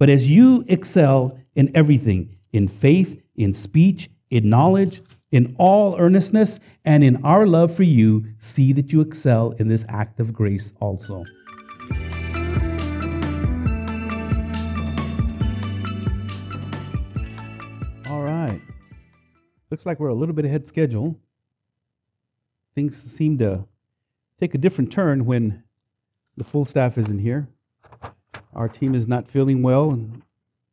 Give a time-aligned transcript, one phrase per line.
[0.00, 6.58] but as you excel in everything, in faith, in speech, in knowledge, in all earnestness,
[6.86, 10.72] and in our love for you, see that you excel in this act of grace
[10.80, 11.22] also.
[18.08, 18.58] All right.
[19.70, 21.14] Looks like we're a little bit ahead schedule.
[22.74, 23.66] Things seem to
[24.38, 25.62] take a different turn when
[26.38, 27.50] the full staff isn't here.
[28.54, 30.22] Our team is not feeling well, and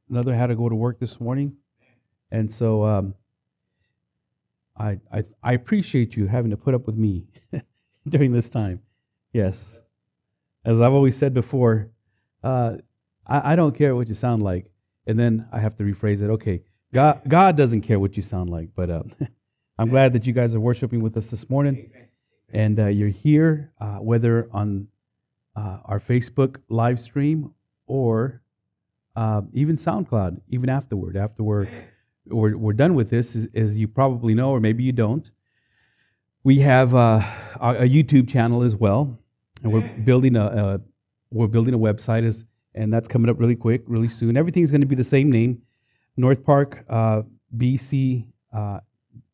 [0.10, 1.56] another had to go to work this morning.
[2.32, 3.14] And so um,
[4.75, 7.25] I, I, I appreciate you having to put up with me
[8.10, 8.82] during this time.
[9.33, 9.82] Yes.
[10.66, 11.89] As I've always said before,
[12.43, 12.78] uh,
[13.25, 14.71] I, I don't care what you sound like.
[15.05, 16.30] And then I have to rephrase it.
[16.32, 16.61] Okay,
[16.94, 19.04] God, God doesn't care what you sound like, but uh,
[19.80, 21.91] I'm glad that you guys are worshiping with us this morning.
[22.54, 24.88] And uh, you're here, uh, whether on
[25.55, 27.54] uh, our Facebook live stream
[27.87, 28.41] or
[29.15, 31.68] uh, even SoundCloud, even afterward, after we're
[32.30, 35.31] we're, we're done with this, as, as, you probably know, or maybe you don't,
[36.44, 37.21] we have uh,
[37.59, 39.17] a, YouTube channel as well,
[39.63, 40.81] and we're building a, a
[41.31, 44.38] we're building a website, as, and that's coming up really quick, really soon.
[44.38, 45.61] Everything's going to be the same name,
[46.16, 47.23] North Park uh,
[47.57, 48.79] BC uh,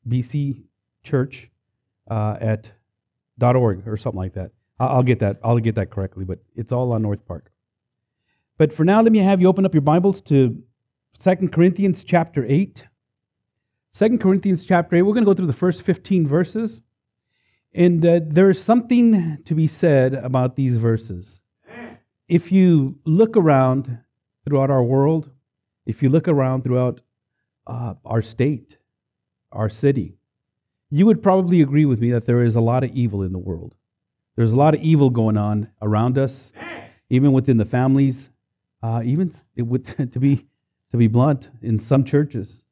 [0.08, 0.64] BC
[1.04, 1.52] Church
[2.10, 2.72] uh, at
[3.42, 4.52] .org or something like that.
[4.80, 5.40] I'll get that.
[5.44, 7.52] I'll get that correctly, but it's all on North Park.
[8.58, 10.62] But for now, let me have you open up your Bibles to
[11.14, 12.88] Second Corinthians chapter 8.
[13.94, 16.84] 2 Corinthians chapter 8, we're going to go through the first 15 verses.
[17.74, 21.42] And uh, there's something to be said about these verses.
[22.28, 23.98] If you look around
[24.46, 25.32] throughout our world,
[25.88, 27.02] if you look around throughout
[27.66, 28.78] uh, our state,
[29.52, 30.16] our city,
[30.92, 33.40] you would probably agree with me that there is a lot of evil in the
[33.40, 33.74] world.
[34.36, 36.54] There's a lot of evil going on around us,
[37.10, 38.30] even within the families,
[38.84, 40.46] uh, even would, to be
[40.94, 42.66] to be blunt, in some churches.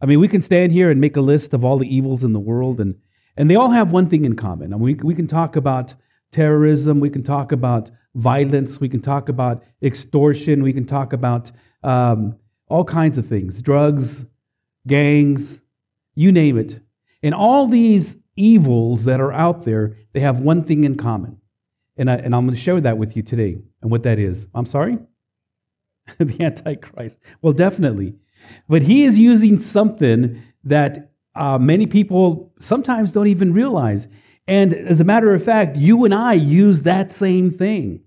[0.00, 2.32] I mean, we can stand here and make a list of all the evils in
[2.32, 2.96] the world, and,
[3.36, 4.74] and they all have one thing in common.
[4.74, 5.94] I mean, we, we can talk about
[6.32, 11.52] terrorism, we can talk about violence, we can talk about extortion, we can talk about
[11.84, 12.36] um,
[12.66, 14.26] all kinds of things drugs,
[14.88, 15.62] gangs,
[16.16, 16.80] you name it.
[17.22, 21.38] And all these evils that are out there, they have one thing in common.
[21.96, 24.48] And, I, and I'm going to share that with you today and what that is.
[24.52, 24.98] I'm sorry?
[26.18, 27.18] the Antichrist.
[27.40, 28.14] Well, definitely.
[28.68, 34.08] But he is using something that uh, many people sometimes don't even realize.
[34.46, 38.00] And as a matter of fact, you and I use that same thing.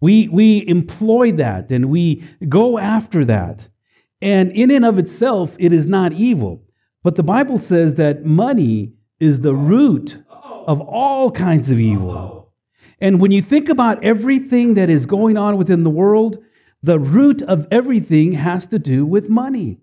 [0.00, 3.68] We, we employ that and we go after that.
[4.22, 6.62] And in and of itself, it is not evil.
[7.02, 12.52] But the Bible says that money is the root of all kinds of evil.
[13.00, 16.42] And when you think about everything that is going on within the world,
[16.86, 19.78] the root of everything has to do with money.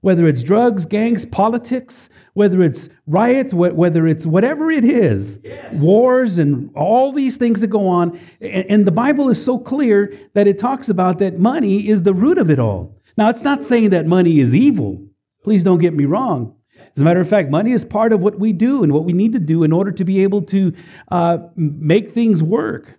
[0.00, 5.74] Whether it's drugs, gangs, politics, whether it's riots, whether it's whatever it is, yes.
[5.74, 8.18] wars and all these things that go on.
[8.40, 12.38] And the Bible is so clear that it talks about that money is the root
[12.38, 12.94] of it all.
[13.16, 15.04] Now, it's not saying that money is evil.
[15.42, 16.54] Please don't get me wrong.
[16.94, 19.12] As a matter of fact, money is part of what we do and what we
[19.12, 20.72] need to do in order to be able to
[21.10, 22.98] uh, make things work.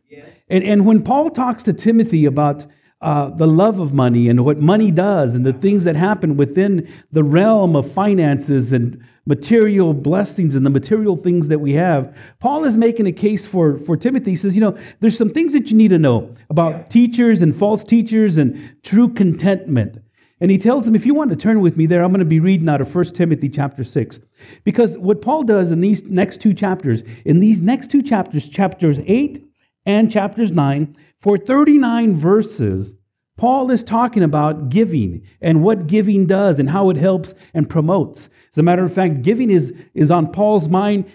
[0.49, 2.65] And, and when Paul talks to Timothy about
[3.01, 6.91] uh, the love of money and what money does and the things that happen within
[7.11, 12.13] the realm of finances and material blessings and the material things that we have.
[12.39, 14.31] Paul is making a case for, for Timothy.
[14.31, 16.83] He says, you know, there's some things that you need to know about yeah.
[16.83, 19.99] teachers and false teachers and true contentment.
[20.41, 22.25] And he tells him, if you want to turn with me there, I'm going to
[22.25, 24.19] be reading out of 1 Timothy chapter 6.
[24.63, 28.99] Because what Paul does in these next two chapters, in these next two chapters, chapters
[29.05, 29.48] 8
[29.89, 32.95] and chapters 9, for 39 verses,
[33.37, 38.29] Paul is talking about giving and what giving does and how it helps and promotes.
[38.51, 41.05] As a matter of fact, giving is, is on Paul's mind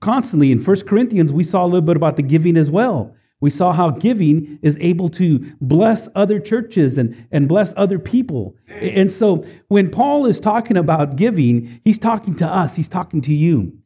[0.00, 0.52] constantly.
[0.52, 3.16] In 1 Corinthians, we saw a little bit about the giving as well.
[3.40, 8.54] We saw how giving is able to bless other churches and, and bless other people.
[8.68, 13.32] And so when Paul is talking about giving, he's talking to us, he's talking to
[13.32, 13.79] you.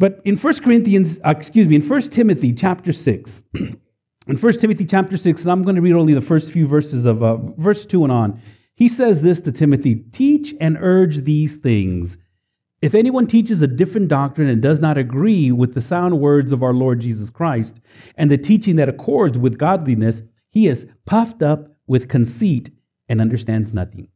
[0.00, 4.86] But in 1 Corinthians, uh, excuse me, in 1 Timothy chapter 6, in 1 Timothy
[4.86, 7.84] chapter 6, and I'm going to read only the first few verses of uh, verse
[7.84, 8.40] 2 and on,
[8.76, 12.16] he says this to Timothy Teach and urge these things.
[12.80, 16.62] If anyone teaches a different doctrine and does not agree with the sound words of
[16.62, 17.78] our Lord Jesus Christ
[18.16, 22.70] and the teaching that accords with godliness, he is puffed up with conceit
[23.10, 24.08] and understands nothing.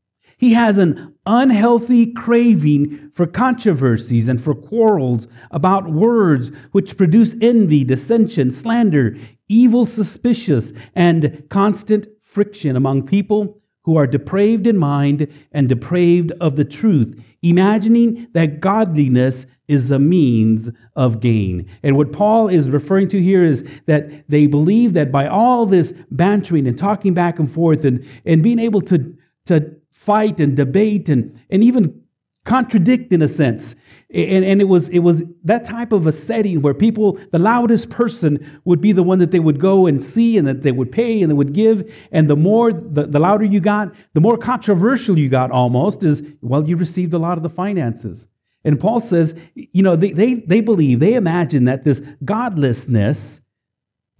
[0.44, 7.82] He has an unhealthy craving for controversies and for quarrels about words which produce envy,
[7.82, 9.16] dissension, slander,
[9.48, 16.56] evil suspicious, and constant friction among people who are depraved in mind and depraved of
[16.56, 21.66] the truth, imagining that godliness is a means of gain.
[21.82, 25.94] And what Paul is referring to here is that they believe that by all this
[26.10, 31.08] bantering and talking back and forth and, and being able to, to fight and debate
[31.08, 32.02] and, and even
[32.44, 33.74] contradict in a sense,
[34.14, 37.90] and, and it was it was that type of a setting where people the loudest
[37.90, 40.92] person would be the one that they would go and see and that they would
[40.92, 41.92] pay and they would give.
[42.12, 46.22] And the more the, the louder you got the more controversial you got almost is
[46.42, 48.28] well you received a lot of the finances.
[48.62, 53.40] And paul says you know they, they, they believe they imagine that this godlessness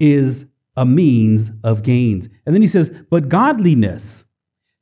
[0.00, 2.29] is a means of gains.
[2.47, 4.24] And then he says but godliness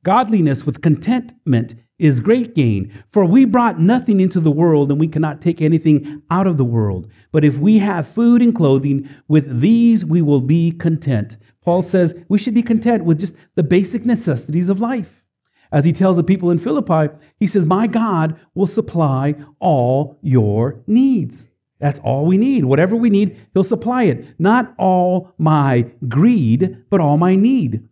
[0.04, 2.92] godliness with contentment is great gain.
[3.08, 6.64] For we brought nothing into the world, and we cannot take anything out of the
[6.64, 7.10] world.
[7.30, 11.36] But if we have food and clothing, with these we will be content.
[11.60, 15.22] Paul says we should be content with just the basic necessities of life.
[15.70, 20.82] As he tells the people in Philippi, he says, My God will supply all your
[20.86, 21.48] needs.
[21.78, 22.64] That's all we need.
[22.64, 24.38] Whatever we need, he'll supply it.
[24.38, 27.88] Not all my greed, but all my need.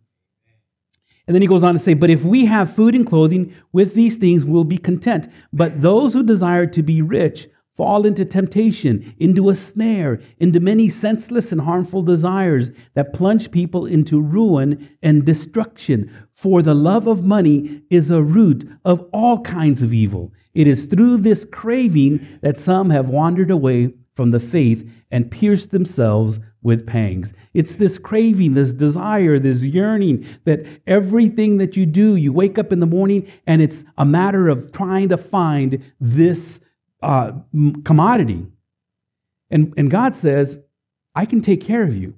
[1.27, 3.93] And then he goes on to say, But if we have food and clothing, with
[3.93, 5.27] these things we'll be content.
[5.53, 7.47] But those who desire to be rich
[7.77, 13.85] fall into temptation, into a snare, into many senseless and harmful desires that plunge people
[13.85, 16.11] into ruin and destruction.
[16.33, 20.33] For the love of money is a root of all kinds of evil.
[20.53, 25.71] It is through this craving that some have wandered away from the faith and pierced
[25.71, 27.33] themselves with pangs.
[27.53, 32.71] It's this craving, this desire, this yearning that everything that you do, you wake up
[32.71, 36.59] in the morning and it's a matter of trying to find this
[37.01, 37.33] uh,
[37.83, 38.45] commodity.
[39.49, 40.59] And, and God says,
[41.15, 42.13] I can take care of you.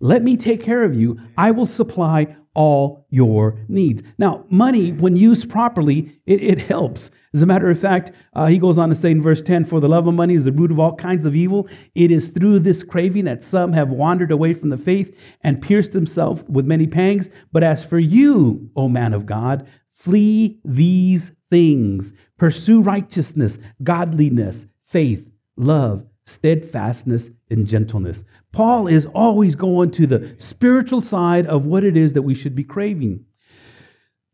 [0.00, 1.20] Let me take care of you.
[1.36, 4.02] I will supply all your needs.
[4.18, 7.10] Now, money, when used properly, it, it helps.
[7.34, 9.80] As a matter of fact, uh, he goes on to say in verse 10 For
[9.80, 11.66] the love of money is the root of all kinds of evil.
[11.94, 15.92] It is through this craving that some have wandered away from the faith and pierced
[15.92, 17.30] themselves with many pangs.
[17.50, 22.12] But as for you, O man of God, flee these things.
[22.36, 28.24] Pursue righteousness, godliness, faith, love, steadfastness, and gentleness.
[28.52, 32.54] Paul is always going to the spiritual side of what it is that we should
[32.54, 33.24] be craving.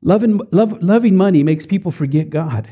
[0.03, 2.69] Loving, love, loving money makes people forget God.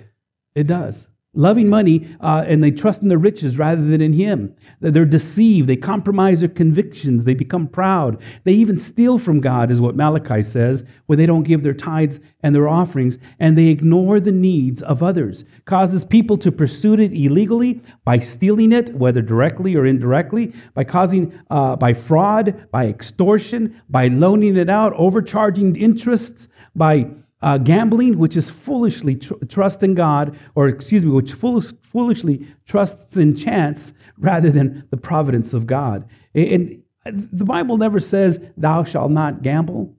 [0.57, 1.07] It does.
[1.35, 4.57] Loving money, uh, and they trust in their riches rather than in Him.
[4.81, 5.69] They're deceived.
[5.69, 7.25] They compromise their convictions.
[7.25, 8.23] They become proud.
[8.45, 12.21] They even steal from God, is what Malachi says, where they don't give their tithes
[12.43, 15.45] and their offerings, and they ignore the needs of others.
[15.67, 21.39] Causes people to pursue it illegally by stealing it, whether directly or indirectly, by causing,
[21.51, 27.11] uh, by fraud, by extortion, by loaning it out, overcharging interests, by
[27.47, 32.45] uh, gambling, which is foolishly tr- trust in God, or excuse me, which foolish, foolishly
[32.67, 36.09] trusts in chance rather than the providence of God.
[36.35, 39.95] And the Bible never says, Thou shalt not gamble.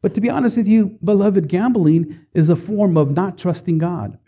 [0.00, 4.18] But to be honest with you, beloved, gambling is a form of not trusting God.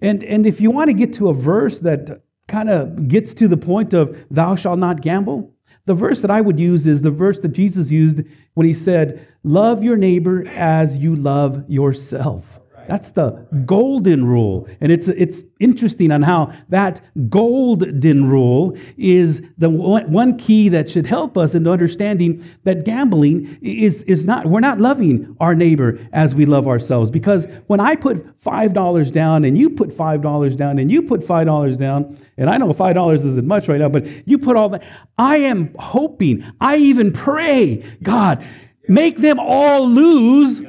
[0.00, 3.46] And, and if you want to get to a verse that kind of gets to
[3.46, 5.54] the point of, Thou shalt not gamble,
[5.88, 8.20] the verse that I would use is the verse that Jesus used
[8.54, 12.60] when he said, Love your neighbor as you love yourself.
[12.88, 13.32] That's the
[13.66, 14.66] golden rule.
[14.80, 21.04] And it's, it's interesting on how that golden rule is the one key that should
[21.04, 26.34] help us in understanding that gambling is, is not, we're not loving our neighbor as
[26.34, 27.10] we love ourselves.
[27.10, 31.76] Because when I put $5 down and you put $5 down and you put $5
[31.76, 34.82] down, and I know $5 isn't much right now, but you put all that,
[35.18, 38.42] I am hoping, I even pray, God,
[38.88, 40.62] make them all lose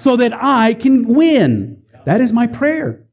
[0.00, 1.82] so that I can win.
[2.06, 3.04] That is my prayer.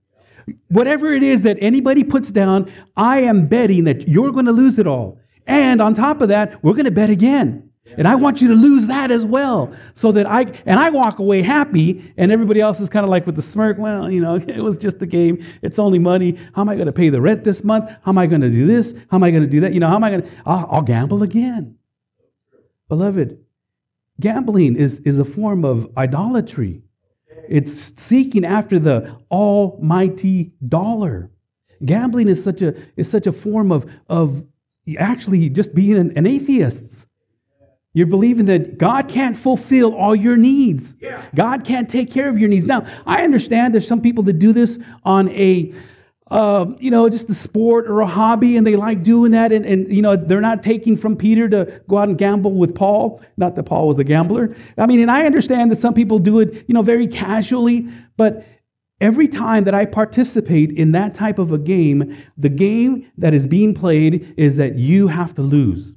[0.70, 4.80] Whatever it is that anybody puts down, I am betting that you're going to lose
[4.80, 5.20] it all.
[5.46, 7.70] And on top of that, we're going to bet again.
[7.98, 9.74] And I want you to lose that as well.
[9.96, 13.26] So that I, and I walk away happy, and everybody else is kind of like
[13.26, 15.44] with the smirk, well, you know, it was just a game.
[15.62, 16.38] It's only money.
[16.54, 17.90] How am I going to pay the rent this month?
[17.90, 18.94] How am I going to do this?
[19.12, 19.74] How am I going to do that?
[19.74, 21.76] You know, how am I going to, I'll, I'll gamble again.
[22.88, 23.40] Beloved,
[24.20, 26.82] Gambling is, is a form of idolatry.
[27.48, 31.32] It's seeking after the almighty dollar.
[31.86, 34.44] Gambling is such a, is such a form of, of
[34.98, 37.08] actually just being an, an atheist.
[37.94, 40.94] You're believing that God can't fulfill all your needs.
[41.34, 42.66] God can't take care of your needs.
[42.66, 45.74] Now, I understand there's some people that do this on a
[46.30, 49.52] uh, you know, just a sport or a hobby, and they like doing that.
[49.52, 52.76] And, and, you know, they're not taking from Peter to go out and gamble with
[52.76, 53.22] Paul.
[53.38, 54.56] Not that Paul was a gambler.
[54.78, 58.46] I mean, and I understand that some people do it, you know, very casually, but
[59.00, 63.46] every time that I participate in that type of a game, the game that is
[63.46, 65.96] being played is that you have to lose.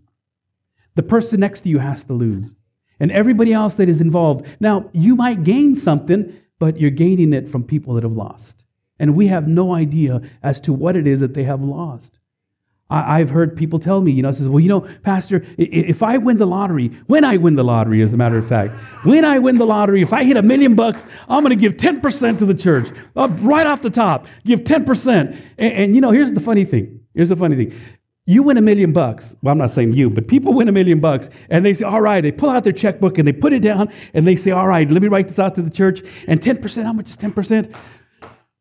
[0.96, 2.56] The person next to you has to lose.
[2.98, 4.46] And everybody else that is involved.
[4.60, 8.66] Now, you might gain something, but you're gaining it from people that have lost.
[9.00, 12.20] And we have no idea as to what it is that they have lost.
[12.92, 16.16] I, have heard people tell me, you know, says, well, you know, Pastor, if I
[16.16, 19.38] win the lottery, when I win the lottery, as a matter of fact, when I
[19.38, 22.44] win the lottery, if I hit a million bucks, I'm going to give 10% to
[22.44, 22.90] the church.
[23.14, 25.08] Uh, right off the top, give 10%.
[25.16, 27.00] And, and, you know, here's the funny thing.
[27.14, 27.78] Here's the funny thing.
[28.26, 29.36] You win a million bucks.
[29.40, 32.00] Well, I'm not saying you, but people win a million bucks and they say, all
[32.00, 34.66] right, they pull out their checkbook and they put it down and they say, all
[34.66, 36.02] right, let me write this out to the church.
[36.26, 37.74] And 10%, how much is 10%?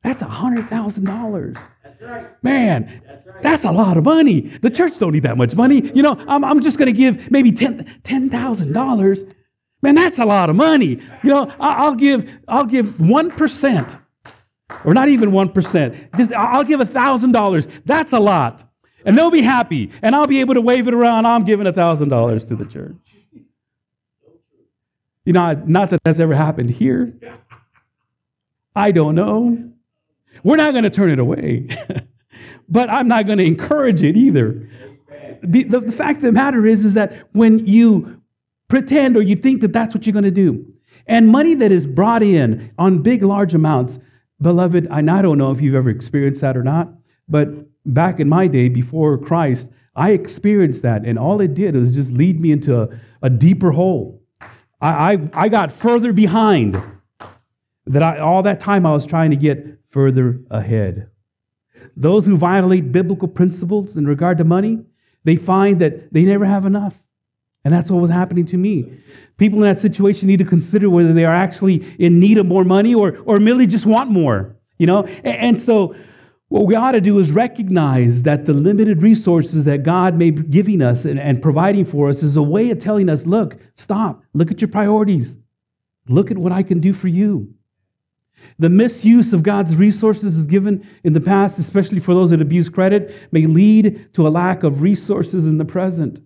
[0.03, 1.67] That's $100,000.
[1.83, 2.43] That's right.
[2.43, 3.41] Man, that's, right.
[3.41, 4.41] that's a lot of money.
[4.61, 5.91] The church don't need that much money.
[5.93, 8.01] You know, I'm, I'm just going to give maybe $10,000.
[8.01, 9.33] $10,
[9.81, 10.99] Man, that's a lot of money.
[11.23, 13.99] You know, I'll give, I'll give 1%,
[14.83, 16.17] or not even 1%.
[16.17, 17.81] Just, I'll give $1,000.
[17.85, 18.63] That's a lot.
[19.05, 19.91] And they'll be happy.
[20.01, 21.25] And I'll be able to wave it around.
[21.25, 22.95] I'm giving $1,000 to the church.
[25.23, 27.13] You know, not that that's ever happened here.
[28.75, 29.71] I don't know.
[30.43, 31.67] We're not going to turn it away,
[32.69, 34.69] but I'm not going to encourage it either.
[35.41, 38.21] The, the, the, fact of the matter is, is that when you
[38.67, 40.73] pretend or you think that that's what you're going to do,
[41.07, 43.99] and money that is brought in on big, large amounts,
[44.41, 46.89] beloved, I, I don't know if you've ever experienced that or not,
[47.27, 47.49] but
[47.85, 52.13] back in my day before Christ, I experienced that, and all it did was just
[52.13, 52.89] lead me into a,
[53.21, 54.21] a deeper hole.
[54.81, 56.81] I, I, I got further behind
[57.89, 61.09] that I, all that time I was trying to get further ahead.
[61.97, 64.85] Those who violate biblical principles in regard to money,
[65.23, 67.03] they find that they never have enough.
[67.65, 69.01] And that's what was happening to me.
[69.37, 72.63] People in that situation need to consider whether they are actually in need of more
[72.63, 74.55] money or, or merely just want more.
[74.77, 75.03] You know?
[75.03, 75.95] And, and so
[76.47, 80.43] what we ought to do is recognize that the limited resources that God may be
[80.43, 84.23] giving us and, and providing for us is a way of telling us, look, stop,
[84.33, 85.37] look at your priorities.
[86.07, 87.53] Look at what I can do for you.
[88.57, 92.69] The misuse of God's resources is given in the past, especially for those that abuse
[92.69, 96.21] credit, may lead to a lack of resources in the present.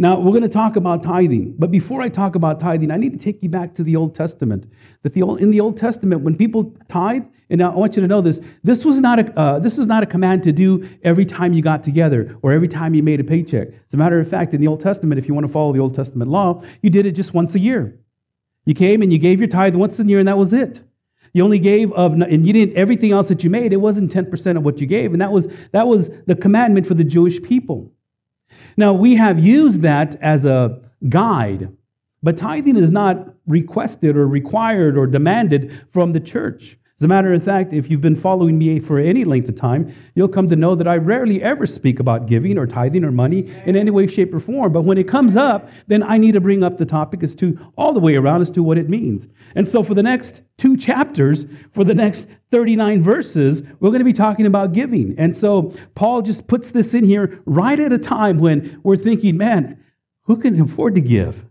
[0.00, 3.12] Now, we're going to talk about tithing, but before I talk about tithing, I need
[3.12, 4.68] to take you back to the Old Testament.
[5.02, 8.20] That the in the Old Testament, when people tithe, and I want you to know
[8.20, 11.52] this, this was, not a, uh, this was not a command to do every time
[11.52, 13.68] you got together or every time you made a paycheck.
[13.68, 15.80] As a matter of fact, in the Old Testament, if you want to follow the
[15.80, 17.98] Old Testament law, you did it just once a year.
[18.68, 20.82] You came and you gave your tithe once a year, and that was it.
[21.32, 23.72] You only gave of, and you didn't everything else that you made.
[23.72, 26.86] It wasn't ten percent of what you gave, and that was that was the commandment
[26.86, 27.90] for the Jewish people.
[28.76, 31.74] Now we have used that as a guide,
[32.22, 36.76] but tithing is not requested or required or demanded from the church.
[36.98, 39.94] As a matter of fact, if you've been following me for any length of time,
[40.16, 43.48] you'll come to know that I rarely ever speak about giving or tithing or money
[43.66, 44.72] in any way, shape, or form.
[44.72, 47.56] But when it comes up, then I need to bring up the topic as to
[47.76, 49.28] all the way around as to what it means.
[49.54, 54.04] And so for the next two chapters, for the next 39 verses, we're going to
[54.04, 55.16] be talking about giving.
[55.18, 59.36] And so Paul just puts this in here right at a time when we're thinking,
[59.36, 59.84] man,
[60.22, 61.46] who can afford to give?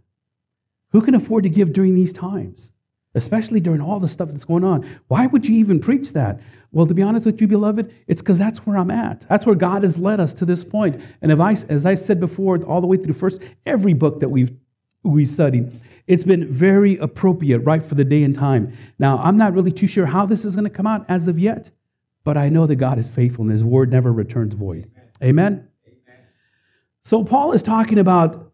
[0.91, 2.73] Who can afford to give during these times?
[3.17, 4.87] Especially during all the stuff that's going on.
[5.07, 6.39] Why would you even preach that?
[6.71, 9.25] Well, to be honest with you, beloved, it's because that's where I'm at.
[9.29, 11.01] That's where God has led us to this point.
[11.21, 14.29] And if I, as I said before, all the way through first every book that
[14.29, 14.51] we've
[15.03, 15.71] we studied,
[16.07, 18.73] it's been very appropriate, right, for the day and time.
[18.99, 21.39] Now, I'm not really too sure how this is going to come out as of
[21.39, 21.71] yet,
[22.23, 24.89] but I know that God is faithful and His word never returns void.
[25.23, 25.67] Amen.
[25.87, 26.19] Amen.
[27.01, 28.51] So Paul is talking about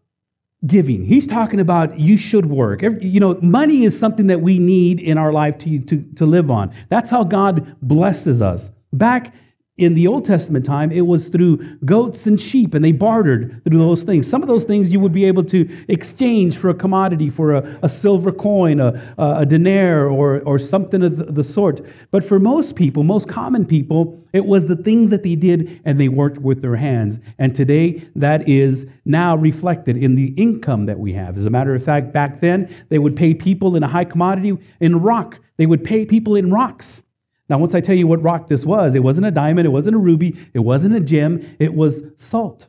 [0.66, 1.04] giving.
[1.04, 2.82] He's talking about you should work.
[2.82, 6.50] You know, money is something that we need in our life to, to, to live
[6.50, 6.74] on.
[6.88, 8.70] That's how God blesses us.
[8.92, 9.34] Back
[9.76, 13.78] in the Old Testament time, it was through goats and sheep, and they bartered through
[13.78, 14.28] those things.
[14.28, 17.78] Some of those things you would be able to exchange for a commodity, for a,
[17.82, 21.80] a silver coin, a, a or, or something of the sort.
[22.12, 25.98] But for most people, most common people, it was the things that they did and
[25.98, 27.18] they worked with their hands.
[27.38, 31.36] And today, that is now reflected in the income that we have.
[31.36, 34.56] As a matter of fact, back then, they would pay people in a high commodity
[34.80, 35.40] in rock.
[35.56, 37.03] They would pay people in rocks.
[37.48, 39.96] Now, once I tell you what rock this was, it wasn't a diamond, it wasn't
[39.96, 42.68] a ruby, it wasn't a gem, it was salt.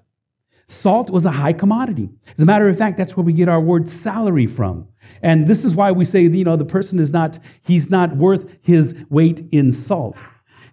[0.68, 2.10] Salt was a high commodity.
[2.36, 4.88] As a matter of fact, that's where we get our word salary from.
[5.22, 8.48] And this is why we say, you know, the person is not, he's not worth
[8.62, 10.22] his weight in salt.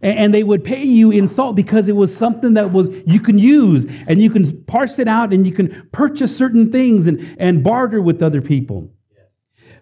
[0.01, 3.21] And, and they would pay you in salt because it was something that was you
[3.21, 7.37] can use and you can parse it out and you can purchase certain things and,
[7.39, 8.91] and barter with other people.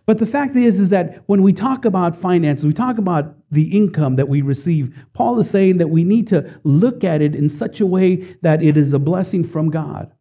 [0.07, 3.77] But the fact is, is that when we talk about finances, we talk about the
[3.77, 4.95] income that we receive.
[5.13, 8.63] Paul is saying that we need to look at it in such a way that
[8.63, 10.13] it is a blessing from God.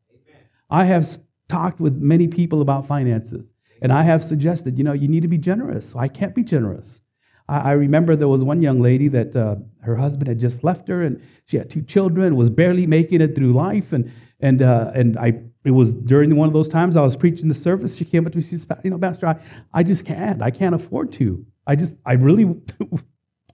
[0.69, 1.17] I have
[1.47, 5.27] talked with many people about finances, and I have suggested, you know, you need to
[5.27, 5.95] be generous.
[5.95, 7.01] I can't be generous.
[7.47, 10.87] I, I remember there was one young lady that uh, her husband had just left
[10.87, 14.91] her, and she had two children, was barely making it through life, and and uh,
[14.93, 17.95] and I it was during one of those times I was preaching the service.
[17.95, 18.43] She came up to me.
[18.43, 19.35] She said, "You know, Pastor, I,
[19.73, 20.41] I just can't.
[20.41, 21.45] I can't afford to.
[21.69, 22.45] I just, I really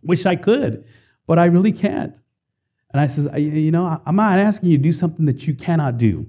[0.06, 0.86] wish I could,
[1.28, 2.20] but I really can't."
[2.92, 5.98] And I says, "You know, I'm not asking you to do something that you cannot
[5.98, 6.26] do,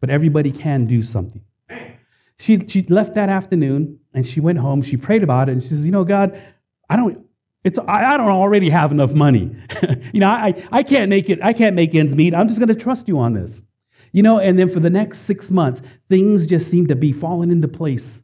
[0.00, 1.42] but everybody can do something."
[2.38, 4.82] She she left that afternoon and she went home.
[4.82, 6.40] She prayed about it and she says, "You know, God,
[6.88, 7.24] I don't."
[7.64, 9.54] It's, I, I don't already have enough money.
[10.12, 12.32] you know, I, I can't make it, I can't make ends meet.
[12.32, 13.64] I'm just going to trust you on this.
[14.12, 17.50] You know, and then for the next six months, things just seemed to be falling
[17.50, 18.22] into place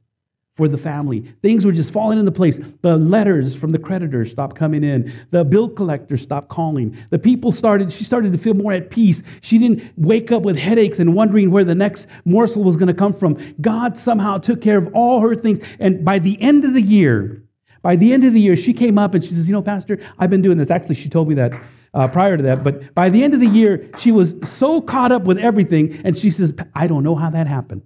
[0.56, 1.20] for the family.
[1.42, 2.60] Things were just falling into place.
[2.82, 5.12] The letters from the creditors stopped coming in.
[5.30, 6.96] The bill collector stopped calling.
[7.10, 9.22] The people started, she started to feel more at peace.
[9.40, 12.94] She didn't wake up with headaches and wondering where the next morsel was going to
[12.94, 13.36] come from.
[13.60, 15.58] God somehow took care of all her things.
[15.80, 17.42] And by the end of the year,
[17.82, 19.98] by the end of the year, she came up and she says, You know, Pastor,
[20.18, 20.70] I've been doing this.
[20.70, 21.52] Actually, she told me that
[21.94, 22.62] uh, prior to that.
[22.62, 26.16] But by the end of the year, she was so caught up with everything, and
[26.16, 27.82] she says, I don't know how that happened.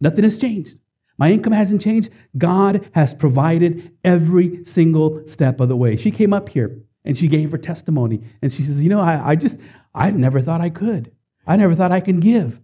[0.00, 0.76] Nothing has changed.
[1.16, 2.10] My income hasn't changed.
[2.36, 5.96] God has provided every single step of the way.
[5.96, 9.32] She came up here and she gave her testimony, and she says, You know, I,
[9.32, 9.60] I just,
[9.94, 11.12] I never thought I could.
[11.46, 12.60] I never thought I could give,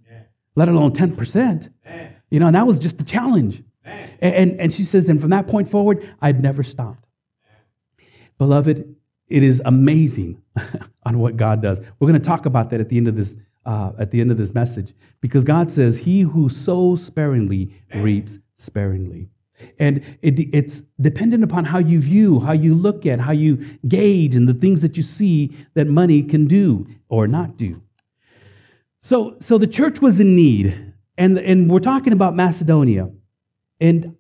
[0.57, 1.71] let alone 10%.
[2.31, 3.63] You know, and that was just the challenge.
[4.21, 7.07] And, and she says, and from that point forward, I'd never stopped.
[8.39, 8.95] Beloved,
[9.29, 10.43] it is amazing
[11.05, 11.81] on what God does.
[11.99, 13.37] We're going to talk about that at the end of this
[13.67, 18.39] uh, at the end of this message because God says, "He who sows sparingly reaps
[18.57, 19.29] sparingly."
[19.79, 24.35] And it, it's dependent upon how you view, how you look at, how you gauge,
[24.35, 27.83] and the things that you see that money can do or not do.
[29.01, 33.11] So, so the church was in need, and, and we're talking about Macedonia.
[33.81, 34.17] And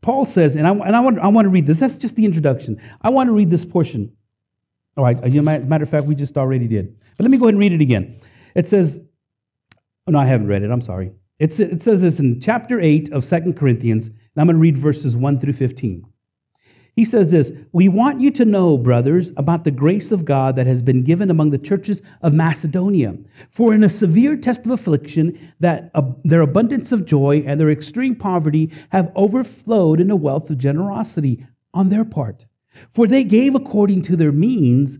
[0.00, 1.78] Paul says, and I, and I, want, I want to read this.
[1.78, 2.80] That's just the introduction.
[3.02, 4.12] I want to read this portion
[4.98, 6.96] all right, as a matter of fact, we just already did.
[7.16, 8.20] But let me go ahead and read it again.
[8.58, 8.98] It says,
[10.08, 10.72] oh, no, I haven't read it.
[10.72, 11.12] I'm sorry.
[11.38, 14.76] It's, it says this in chapter 8 of Second Corinthians, and I'm going to read
[14.76, 16.04] verses 1 through 15.
[16.96, 20.66] He says this We want you to know, brothers, about the grace of God that
[20.66, 23.16] has been given among the churches of Macedonia.
[23.50, 25.92] For in a severe test of affliction, that
[26.24, 31.46] their abundance of joy and their extreme poverty have overflowed in a wealth of generosity
[31.74, 32.44] on their part.
[32.90, 34.98] For they gave according to their means,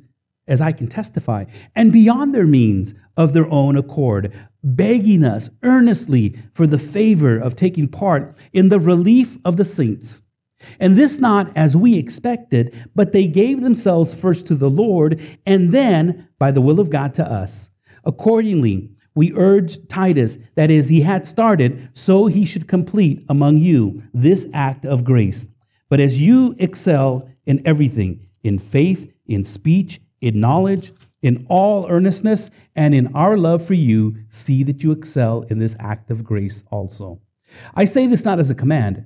[0.48, 1.44] as I can testify,
[1.76, 4.32] and beyond their means of their own accord,
[4.64, 10.22] begging us earnestly for the favor of taking part in the relief of the saints.
[10.80, 15.70] And this not as we expected, but they gave themselves first to the Lord, and
[15.70, 17.70] then, by the will of God, to us.
[18.04, 24.02] Accordingly, we urged Titus that as he had started, so he should complete among you
[24.14, 25.46] this act of grace.
[25.88, 32.50] But as you excel in everything in faith, in speech, in knowledge, in all earnestness,
[32.76, 36.62] and in our love for you, see that you excel in this act of grace
[36.70, 37.20] also.
[37.74, 39.04] I say this not as a command,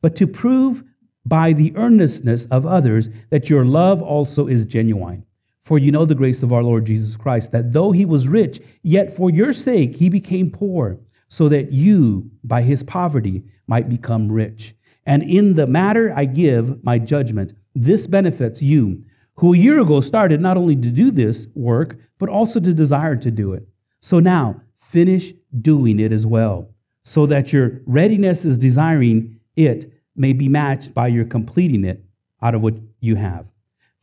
[0.00, 0.82] but to prove
[1.26, 5.24] by the earnestness of others that your love also is genuine.
[5.64, 8.60] For you know the grace of our Lord Jesus Christ, that though he was rich,
[8.82, 14.32] yet for your sake he became poor, so that you, by his poverty, might become
[14.32, 14.74] rich.
[15.06, 17.52] And in the matter I give my judgment.
[17.74, 19.04] This benefits you,
[19.40, 23.16] who a year ago started not only to do this work, but also to desire
[23.16, 23.66] to do it.
[24.00, 26.68] So now, finish doing it as well,
[27.04, 32.04] so that your readiness is desiring it may be matched by your completing it
[32.42, 33.46] out of what you have.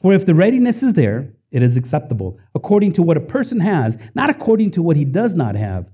[0.01, 3.95] For if the readiness is there, it is acceptable, according to what a person has,
[4.15, 5.91] not according to what he does not have.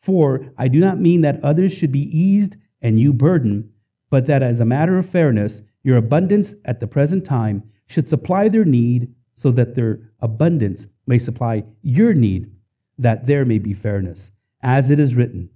[0.00, 3.68] For I do not mean that others should be eased and you burdened,
[4.08, 8.48] but that as a matter of fairness, your abundance at the present time should supply
[8.48, 12.50] their need so that their abundance may supply your need,
[12.98, 14.32] that there may be fairness.
[14.62, 15.50] As it is written,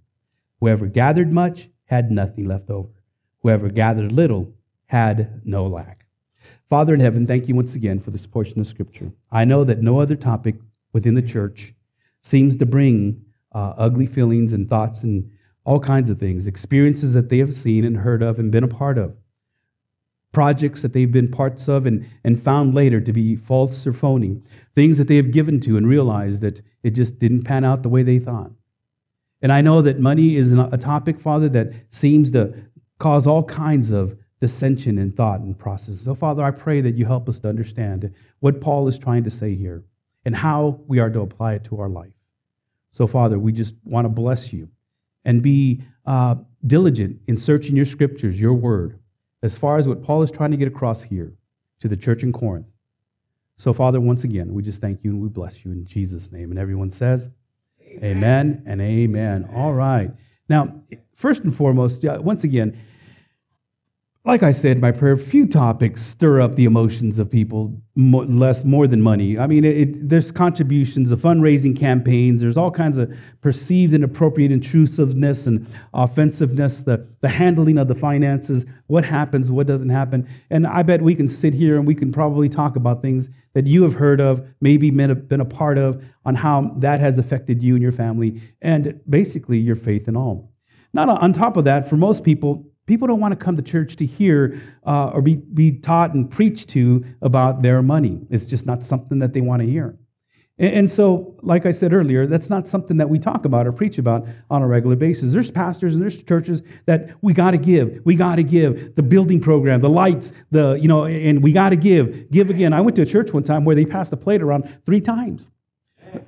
[0.60, 2.88] whoever gathered much had nothing left over.
[3.40, 4.54] Whoever gathered little
[4.86, 6.06] had no lack.
[6.68, 9.12] Father in heaven, thank you once again for this portion of Scripture.
[9.30, 10.56] I know that no other topic
[10.92, 11.74] within the church
[12.22, 15.30] seems to bring uh, ugly feelings and thoughts and
[15.64, 18.68] all kinds of things, experiences that they have seen and heard of and been a
[18.68, 19.16] part of.
[20.32, 24.40] Projects that they've been parts of and, and found later to be false or phony,
[24.74, 27.88] things that they have given to and realized that it just didn't pan out the
[27.88, 28.50] way they thought.
[29.42, 32.54] And I know that money is a topic, Father, that seems to
[32.98, 36.00] cause all kinds of dissension in thought and process.
[36.00, 39.30] So, Father, I pray that you help us to understand what Paul is trying to
[39.30, 39.84] say here
[40.24, 42.14] and how we are to apply it to our life.
[42.90, 44.68] So, Father, we just want to bless you
[45.24, 48.98] and be uh, diligent in searching your scriptures, your word,
[49.42, 51.32] as far as what Paul is trying to get across here
[51.80, 52.66] to the church in Corinth.
[53.56, 56.50] So, Father, once again, we just thank you and we bless you in Jesus' name.
[56.50, 57.28] And everyone says,
[57.80, 59.50] Amen, amen and amen.
[59.54, 60.10] All right.
[60.48, 60.74] Now,
[61.14, 62.78] first and foremost, once again,
[64.24, 68.64] like I said, my prayer, few topics stir up the emotions of people more, less
[68.64, 69.36] more than money.
[69.36, 72.40] I mean, it, it, there's contributions, of fundraising campaigns.
[72.40, 76.84] There's all kinds of perceived inappropriate intrusiveness and offensiveness.
[76.84, 81.16] The the handling of the finances, what happens, what doesn't happen, and I bet we
[81.16, 84.46] can sit here and we can probably talk about things that you have heard of,
[84.60, 87.92] maybe been a, been a part of, on how that has affected you and your
[87.92, 90.52] family, and basically your faith and all.
[90.94, 93.96] Not on top of that, for most people, People don't want to come to church
[93.96, 98.20] to hear uh, or be, be taught and preached to about their money.
[98.28, 99.96] It's just not something that they want to hear.
[100.58, 103.72] And, and so, like I said earlier, that's not something that we talk about or
[103.72, 105.32] preach about on a regular basis.
[105.32, 108.00] There's pastors and there's churches that we got to give.
[108.04, 111.70] We got to give the building program, the lights, the, you know, and we got
[111.70, 112.72] to give, give again.
[112.72, 115.50] I went to a church one time where they passed the plate around three times.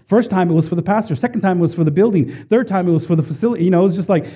[0.06, 1.14] First time it was for the pastor.
[1.14, 2.32] Second time it was for the building.
[2.46, 3.64] Third time it was for the facility.
[3.64, 4.26] You know, it was just like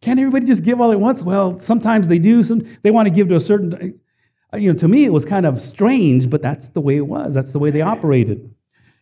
[0.00, 1.22] can't everybody just give all at once?
[1.22, 2.42] Well, sometimes they do.
[2.42, 4.00] Some they want to give to a certain.
[4.52, 7.06] Uh, you know, to me it was kind of strange, but that's the way it
[7.06, 7.34] was.
[7.34, 8.52] That's the way they operated.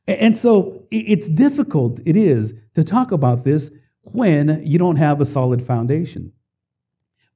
[0.07, 2.01] And so it's difficult.
[2.07, 3.71] It is to talk about this
[4.03, 6.33] when you don't have a solid foundation.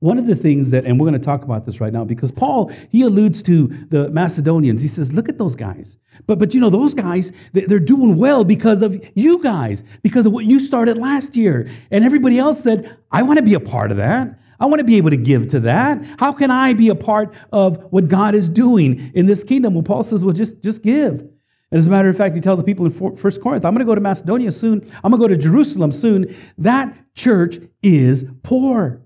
[0.03, 2.33] One of the things that, and we're going to talk about this right now, because
[2.33, 4.83] Paul, he alludes to the Macedonians.
[4.83, 5.97] He says, look at those guys.
[6.27, 10.33] But, but you know, those guys, they're doing well because of you guys, because of
[10.33, 11.71] what you started last year.
[11.93, 14.41] And everybody else said, I want to be a part of that.
[14.59, 16.05] I want to be able to give to that.
[16.19, 19.75] How can I be a part of what God is doing in this kingdom?
[19.75, 21.21] Well, Paul says, well, just, just give.
[21.21, 23.87] And as a matter of fact, he tells the people in First Corinth, I'm going
[23.87, 24.81] to go to Macedonia soon.
[25.05, 26.35] I'm going to go to Jerusalem soon.
[26.59, 29.02] That church is poor.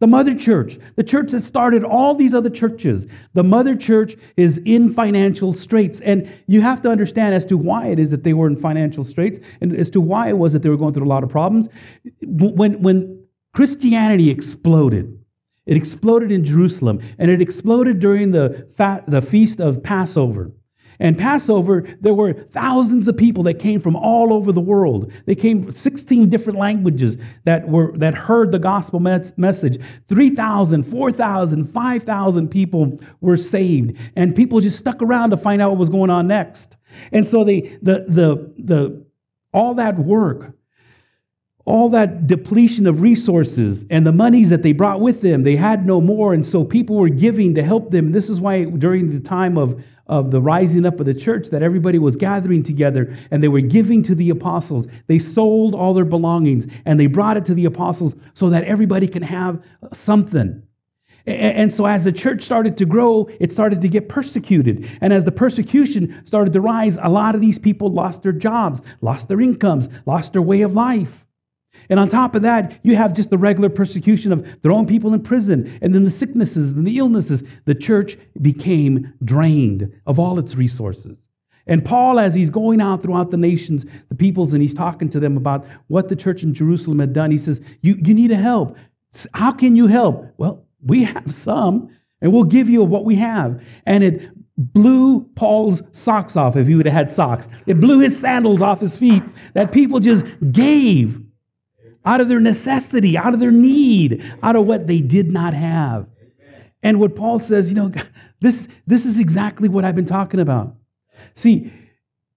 [0.00, 4.58] The mother church, the church that started all these other churches, the mother church is
[4.58, 6.00] in financial straits.
[6.00, 9.04] And you have to understand as to why it is that they were in financial
[9.04, 11.30] straits and as to why it was that they were going through a lot of
[11.30, 11.68] problems.
[12.22, 15.18] When, when Christianity exploded,
[15.66, 20.50] it exploded in Jerusalem and it exploded during the, fa- the feast of Passover.
[20.98, 25.12] And Passover, there were thousands of people that came from all over the world.
[25.26, 29.80] They came from 16 different languages that were that heard the gospel message.
[30.06, 33.96] 3,000, 4,000, 5,000 people were saved.
[34.16, 36.76] And people just stuck around to find out what was going on next.
[37.12, 39.06] And so they the the the
[39.52, 40.54] all that work
[41.66, 45.86] all that depletion of resources and the monies that they brought with them, they had
[45.86, 46.34] no more.
[46.34, 48.12] And so people were giving to help them.
[48.12, 51.62] This is why during the time of, of the rising up of the church, that
[51.62, 54.86] everybody was gathering together and they were giving to the apostles.
[55.06, 59.08] They sold all their belongings and they brought it to the apostles so that everybody
[59.08, 59.62] can have
[59.92, 60.62] something.
[61.26, 64.86] And so, as the church started to grow, it started to get persecuted.
[65.00, 68.82] And as the persecution started to rise, a lot of these people lost their jobs,
[69.00, 71.23] lost their incomes, lost their way of life.
[71.90, 75.22] And on top of that, you have just the regular persecution of throwing people in
[75.22, 77.42] prison, and then the sicknesses and the illnesses.
[77.64, 81.18] The church became drained of all its resources.
[81.66, 85.20] And Paul, as he's going out throughout the nations, the peoples, and he's talking to
[85.20, 88.36] them about what the church in Jerusalem had done, he says, You, you need a
[88.36, 88.76] help.
[89.32, 90.26] How can you help?
[90.36, 93.64] Well, we have some, and we'll give you what we have.
[93.86, 97.48] And it blew Paul's socks off if he would have had socks.
[97.66, 99.22] It blew his sandals off his feet
[99.54, 101.23] that people just gave
[102.04, 106.06] out of their necessity, out of their need, out of what they did not have.
[106.82, 107.92] And what Paul says, you know,
[108.40, 110.76] this, this is exactly what I've been talking about.
[111.34, 111.72] See,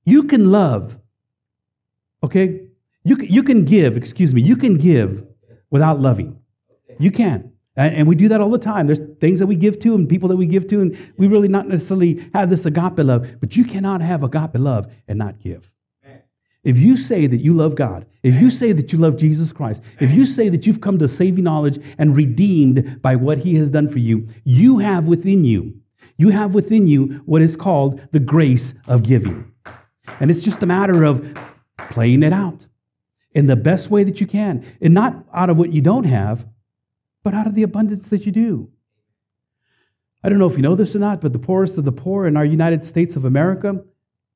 [0.06, 0.98] you can love,
[2.24, 2.62] okay?
[3.04, 5.26] You can, you can give, excuse me, you can give
[5.70, 6.40] without loving.
[7.00, 7.52] You can.
[7.76, 8.88] And, and we do that all the time.
[8.88, 11.48] There's things that we give to and people that we give to, and we really
[11.48, 15.72] not necessarily have this agape love, but you cannot have agape love and not give.
[16.68, 19.82] If you say that you love God, if you say that you love Jesus Christ,
[20.02, 23.70] if you say that you've come to saving knowledge and redeemed by what he has
[23.70, 25.80] done for you, you have within you,
[26.18, 29.50] you have within you what is called the grace of giving.
[30.20, 31.40] And it's just a matter of
[31.78, 32.68] playing it out
[33.32, 34.66] in the best way that you can.
[34.82, 36.46] And not out of what you don't have,
[37.24, 38.70] but out of the abundance that you do.
[40.22, 42.28] I don't know if you know this or not, but the poorest of the poor
[42.28, 43.86] in our United States of America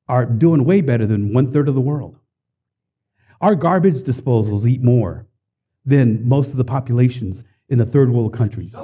[0.08, 2.18] are doing way better than one third of the world.
[3.42, 5.26] Our garbage disposals eat more
[5.84, 8.76] than most of the populations in the third world countries.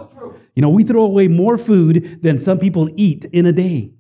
[0.55, 3.93] You know, we throw away more food than some people eat in a day.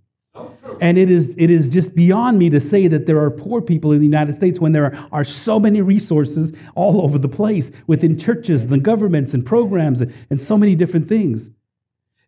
[0.81, 3.93] And it is, it is just beyond me to say that there are poor people
[3.93, 8.19] in the United States when there are so many resources all over the place within
[8.19, 11.51] churches and governments and programs and, and so many different things.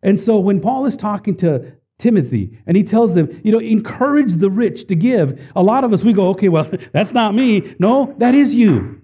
[0.03, 4.35] And so when Paul is talking to Timothy and he tells them, you know, encourage
[4.35, 7.75] the rich to give, a lot of us, we go, okay, well, that's not me.
[7.79, 9.03] No, that is you.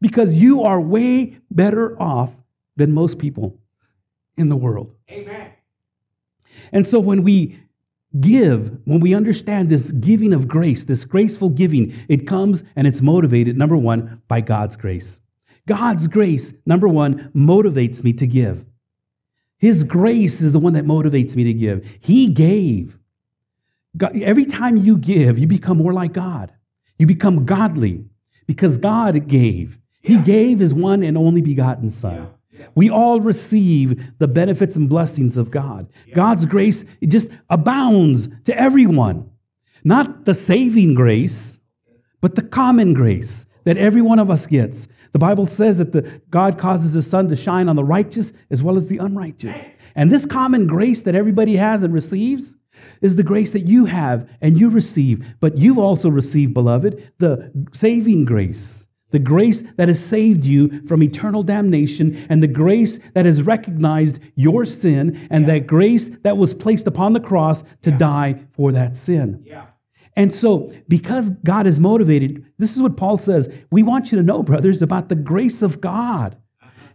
[0.00, 2.36] Because you are way better off
[2.76, 3.58] than most people
[4.36, 4.94] in the world.
[5.10, 5.50] Amen.
[6.72, 7.58] And so when we
[8.20, 13.00] give, when we understand this giving of grace, this graceful giving, it comes and it's
[13.00, 15.20] motivated, number one, by God's grace.
[15.66, 18.66] God's grace, number one, motivates me to give.
[19.64, 21.88] His grace is the one that motivates me to give.
[22.00, 22.98] He gave.
[23.96, 26.52] God, every time you give, you become more like God.
[26.98, 28.04] You become godly
[28.46, 29.78] because God gave.
[30.02, 32.28] He gave his one and only begotten Son.
[32.74, 35.88] We all receive the benefits and blessings of God.
[36.12, 39.30] God's grace just abounds to everyone.
[39.82, 41.58] Not the saving grace,
[42.20, 44.88] but the common grace that every one of us gets.
[45.14, 48.64] The Bible says that the, God causes the sun to shine on the righteous as
[48.64, 49.70] well as the unrighteous.
[49.94, 52.56] And this common grace that everybody has and receives
[53.00, 55.24] is the grace that you have and you receive.
[55.38, 61.00] But you've also received, beloved, the saving grace the grace that has saved you from
[61.00, 65.52] eternal damnation, and the grace that has recognized your sin, and yeah.
[65.52, 67.96] that grace that was placed upon the cross to yeah.
[67.96, 69.40] die for that sin.
[69.46, 69.66] Yeah.
[70.16, 74.22] And so, because God is motivated, this is what Paul says we want you to
[74.24, 76.36] know, brothers, about the grace of God.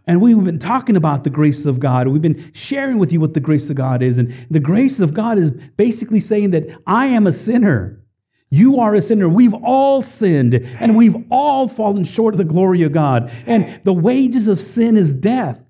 [0.06, 2.08] And we've been talking about the grace of God.
[2.08, 4.18] We've been sharing with you what the grace of God is.
[4.18, 8.02] And the grace of God is basically saying that I am a sinner.
[8.50, 9.28] You are a sinner.
[9.28, 13.30] We've all sinned and we've all fallen short of the glory of God.
[13.46, 15.62] And the wages of sin is death.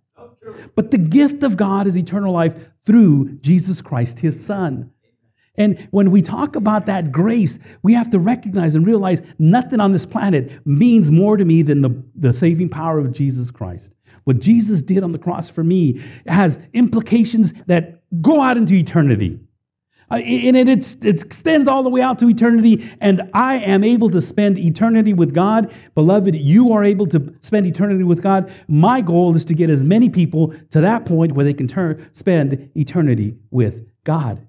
[0.74, 2.54] But the gift of God is eternal life
[2.86, 4.90] through Jesus Christ, his Son.
[5.60, 9.92] And when we talk about that grace, we have to recognize and realize nothing on
[9.92, 13.92] this planet means more to me than the, the saving power of Jesus Christ.
[14.24, 19.38] What Jesus did on the cross for me has implications that go out into eternity.
[20.10, 22.90] Uh, and it, it extends all the way out to eternity.
[23.02, 25.74] And I am able to spend eternity with God.
[25.94, 28.50] Beloved, you are able to spend eternity with God.
[28.66, 32.08] My goal is to get as many people to that point where they can turn,
[32.14, 34.46] spend eternity with God.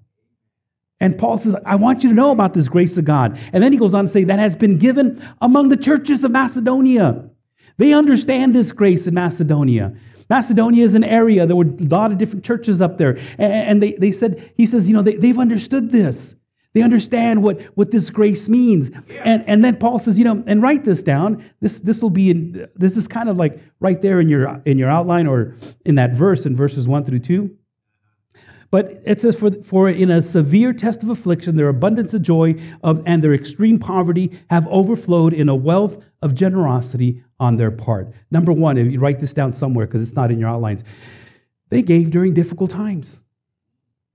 [1.02, 3.38] And Paul says, I want you to know about this grace of God.
[3.52, 6.32] And then he goes on to say, that has been given among the churches of
[6.32, 7.28] Macedonia.
[7.78, 9.94] They understand this grace in Macedonia.
[10.30, 11.46] Macedonia is an area.
[11.46, 13.18] There were a lot of different churches up there.
[13.38, 16.36] And they, they said, he says, you know, they, they've understood this.
[16.74, 18.92] They understand what, what this grace means.
[19.10, 19.24] Yeah.
[19.26, 21.44] And, and then Paul says, you know, and write this down.
[21.60, 24.78] This, this will be in, this is kind of like right there in your, in
[24.78, 27.58] your outline or in that verse in verses one through two.
[28.72, 32.56] But it says, for, for in a severe test of affliction, their abundance of joy
[32.84, 38.14] of, and their extreme poverty have overflowed in a wealth of generosity on their part.
[38.32, 40.86] Number one, if you write this down somewhere because it's not in your outlines,
[41.70, 43.22] they gave during difficult times.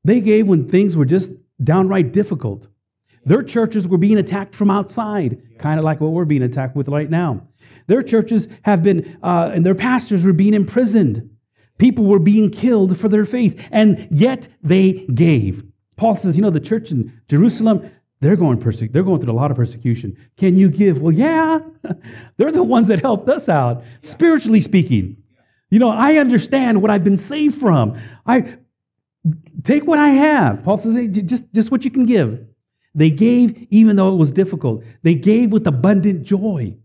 [0.04, 2.68] They gave when things were just downright difficult.
[3.24, 6.88] Their churches were being attacked from outside, kind of like what we're being attacked with
[6.88, 7.46] right now.
[7.88, 11.28] Their churches have been, uh, and their pastors were being imprisoned.
[11.78, 15.64] People were being killed for their faith, and yet they gave.
[15.96, 19.34] Paul says, you know, the church in Jerusalem, they're going, perse- they're going through a
[19.34, 20.16] lot of persecution.
[20.36, 21.00] Can you give?
[21.00, 21.60] Well, yeah.
[22.36, 25.16] they're the ones that helped us out, spiritually speaking.
[25.70, 27.98] You know, I understand what I've been saved from.
[28.24, 28.56] I
[29.62, 30.62] take what I have.
[30.62, 32.46] Paul says, hey, just, just what you can give.
[32.94, 34.82] They gave even though it was difficult.
[35.02, 36.76] They gave with abundant joy.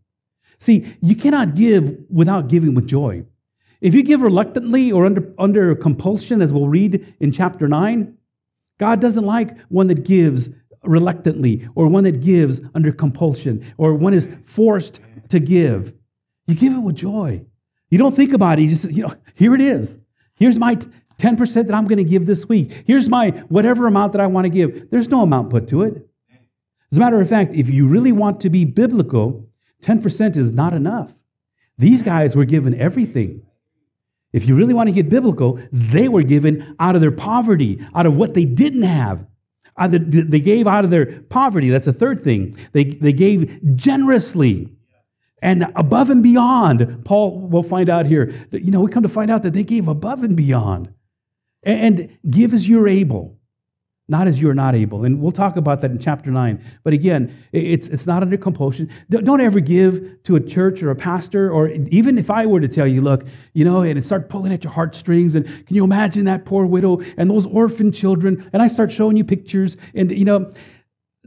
[0.58, 3.26] See, you cannot give without giving with joy.
[3.82, 8.16] If you give reluctantly or under, under compulsion, as we'll read in chapter 9,
[8.80, 10.52] God doesn't like one that gives
[10.84, 15.94] reluctantly or one that gives under compulsion or one is forced to give.
[16.48, 17.44] You give it with joy.
[17.90, 18.64] You don't think about it.
[18.64, 19.98] You just, you know, here it is.
[20.36, 22.72] Here's my 10% that I'm going to give this week.
[22.86, 24.90] Here's my whatever amount that I want to give.
[24.90, 26.08] There's no amount put to it.
[26.92, 29.48] As a matter of fact, if you really want to be biblical,
[29.84, 31.14] 10% is not enough.
[31.78, 33.44] These guys were given everything.
[34.34, 38.06] If you really want to get biblical, they were given out of their poverty, out
[38.06, 39.26] of what they didn't have.
[39.78, 41.70] They gave out of their poverty.
[41.70, 42.58] That's the third thing.
[42.72, 44.70] They, they gave generously
[45.42, 47.04] and above and beyond.
[47.04, 48.34] Paul will find out here.
[48.52, 50.94] You know, we come to find out that they gave above and beyond.
[51.64, 53.38] And give as you're able,
[54.12, 55.06] not as you're not able.
[55.06, 56.62] And we'll talk about that in chapter 9.
[56.84, 58.90] But again, it's, it's not under compulsion.
[59.10, 62.68] Don't ever give to a church or a pastor, or even if I were to
[62.68, 66.26] tell you, look, you know, and start pulling at your heartstrings, and can you imagine
[66.26, 68.50] that poor widow and those orphan children?
[68.52, 70.52] And I start showing you pictures, and, you know,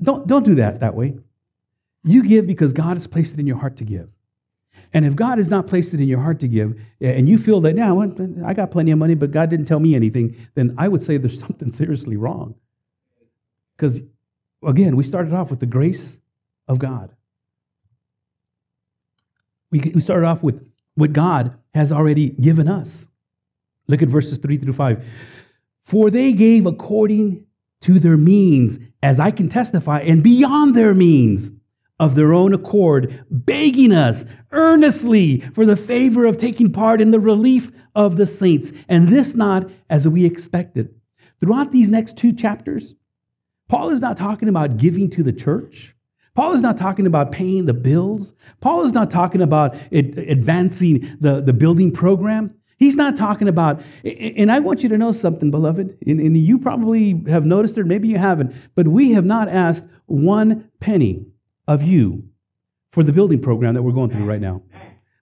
[0.03, 1.15] don't, don't do that that way.
[2.05, 4.11] You give because God has placed it in your heart to give.
[4.93, 7.63] And if God has not placed it in your heart to give, and you feel
[7.63, 10.75] that, now yeah, I got plenty of money, but God didn't tell me anything, then
[10.77, 12.57] I would say there's something seriously wrong.
[13.77, 14.03] Because,
[14.65, 16.21] again, we started off with the grace
[16.69, 17.15] of God.
[19.71, 23.09] We, we started off with what God has already given us.
[23.89, 25.05] Look at verses 3 through 5.
[25.83, 27.45] For they gave according
[27.83, 31.53] to their means, as I can testify, and beyond their means
[32.01, 37.21] of their own accord, begging us earnestly for the favor of taking part in the
[37.21, 40.95] relief of the saints, and this not as we expected.
[41.41, 42.95] Throughout these next two chapters,
[43.69, 45.95] Paul is not talking about giving to the church.
[46.35, 48.35] Paul is not talking about paying the bills.
[48.61, 52.55] Paul is not talking about advancing the, the building program.
[52.77, 56.59] He's not talking about, and I want you to know something, beloved, and, and you
[56.59, 61.25] probably have noticed it, maybe you haven't, but we have not asked one penny
[61.69, 62.25] of you
[62.91, 64.61] for the building program that we're going through right now.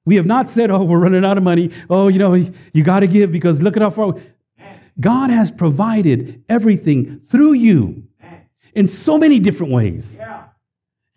[0.05, 1.70] We have not said, oh, we're running out of money.
[1.88, 4.14] Oh, you know, you got to give because look at how far.
[4.98, 8.05] God has provided everything through you
[8.75, 10.19] in so many different ways.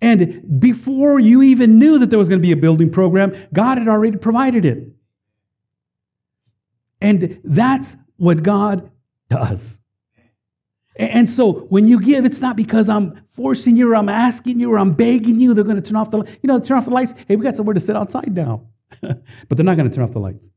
[0.01, 3.77] And before you even knew that there was going to be a building program, God
[3.77, 4.89] had already provided it.
[7.01, 8.89] And that's what God
[9.29, 9.79] does.
[10.97, 14.71] And so when you give, it's not because I'm forcing you or I'm asking you
[14.71, 15.53] or I'm begging you.
[15.53, 17.13] They're going to turn off the, you know, turn off the lights.
[17.27, 18.65] Hey, we got somewhere to sit outside now.
[19.01, 20.51] but they're not going to turn off the lights.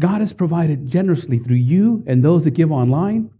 [0.00, 3.30] God has provided generously through you and those that give online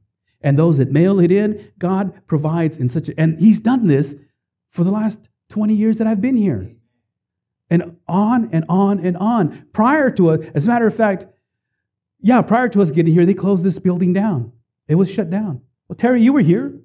[0.45, 1.73] and those that mail it in.
[1.79, 4.15] God provides in such a, and He's done this
[4.71, 6.71] for the last 20 years that I've been here.
[7.71, 9.67] And on and on and on.
[9.73, 11.27] Prior to it, as a matter of fact,
[12.21, 14.53] yeah, prior to us getting here, they closed this building down.
[14.87, 15.63] It was shut down.
[15.89, 16.79] Well, Terry, you were here.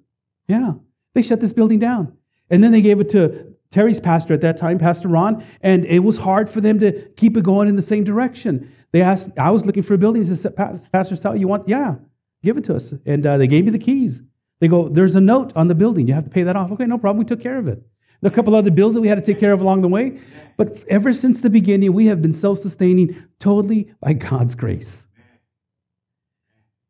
[0.48, 0.74] Yeah.
[1.14, 2.14] They shut this building down.
[2.50, 6.00] And then they gave it to Terry's pastor at that time, Pastor Ron, and it
[6.00, 8.72] was hard for them to keep it going in the same direction.
[8.92, 10.24] They asked, I was looking for a building.
[10.24, 11.68] He said, Pastor Sal, you want?
[11.68, 11.96] Yeah,
[12.44, 12.94] give it to us.
[13.06, 14.22] And uh, they gave me the keys.
[14.60, 16.08] They go, there's a note on the building.
[16.08, 16.72] You have to pay that off.
[16.72, 17.20] Okay, no problem.
[17.20, 17.82] We took care of it.
[18.22, 20.20] There a couple other bills that we had to take care of along the way.
[20.58, 25.08] But ever since the beginning, we have been self sustaining totally by God's grace.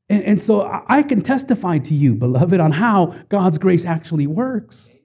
[0.10, 4.96] And, and so I can testify to you, beloved, on how God's grace actually works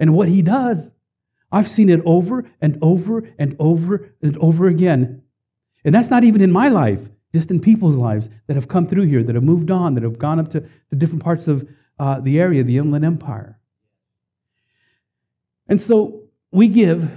[0.00, 0.92] and what He does.
[1.52, 5.22] I've seen it over and over and over and over again.
[5.84, 9.02] And that's not even in my life, just in people's lives that have come through
[9.02, 11.68] here, that have moved on, that have gone up to, to different parts of
[11.98, 13.58] uh, the area, the Inland Empire.
[15.66, 17.10] And so we give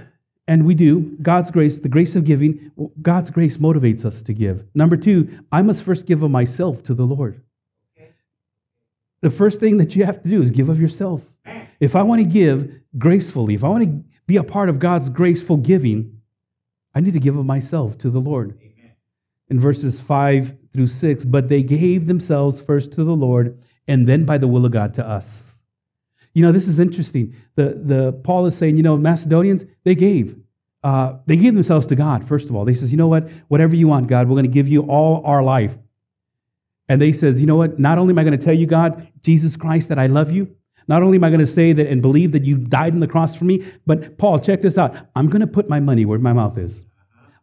[0.48, 4.64] and we do, God's grace, the grace of giving, God's grace motivates us to give.
[4.74, 7.40] Number two, I must first give of myself to the Lord.
[9.20, 11.22] The first thing that you have to do is give of yourself.
[11.80, 15.08] If I want to give gracefully, if I want to be a part of God's
[15.08, 16.20] graceful giving,
[16.94, 18.58] I need to give of myself to the Lord.
[19.50, 24.24] In verses 5 through 6, but they gave themselves first to the Lord and then
[24.24, 25.62] by the will of God to us.
[26.34, 27.34] You know, this is interesting.
[27.56, 30.36] The, the Paul is saying, you know, Macedonians, they gave.
[30.84, 32.64] Uh, they gave themselves to God, first of all.
[32.64, 33.28] They says, you know what?
[33.48, 35.76] Whatever you want, God, we're going to give you all our life.
[36.88, 37.78] And they says, you know what?
[37.78, 40.54] Not only am I going to tell you, God, Jesus Christ, that I love you,
[40.86, 43.06] not only am I going to say that and believe that you died on the
[43.06, 44.96] cross for me, but Paul, check this out.
[45.14, 46.86] I'm going to put my money where my mouth is.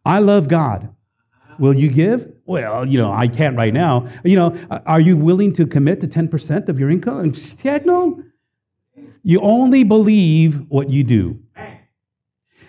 [0.04, 0.88] I love God.
[1.58, 2.32] Will you give?
[2.44, 4.08] Well, you know, I can't right now.
[4.24, 7.32] You know, are you willing to commit to 10% of your income?
[7.62, 8.22] Heck no.
[9.22, 11.40] You only believe what you do.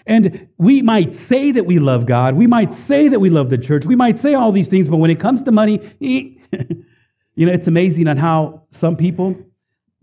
[0.07, 2.35] And we might say that we love God.
[2.35, 3.85] We might say that we love the church.
[3.85, 7.67] We might say all these things, but when it comes to money, you know, it's
[7.67, 9.35] amazing on how some people,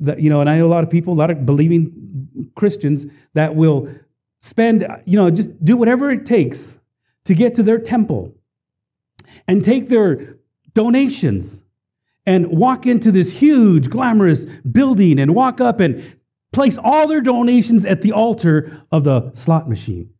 [0.01, 3.07] that, you know, and I know a lot of people, a lot of believing Christians
[3.33, 3.89] that will
[4.41, 6.79] spend, you know, just do whatever it takes
[7.25, 8.35] to get to their temple
[9.49, 10.37] and take their
[10.75, 11.63] donations
[12.27, 16.03] and walk into this huge, glamorous building and walk up and
[16.53, 20.11] place all their donations at the altar of the slot machine.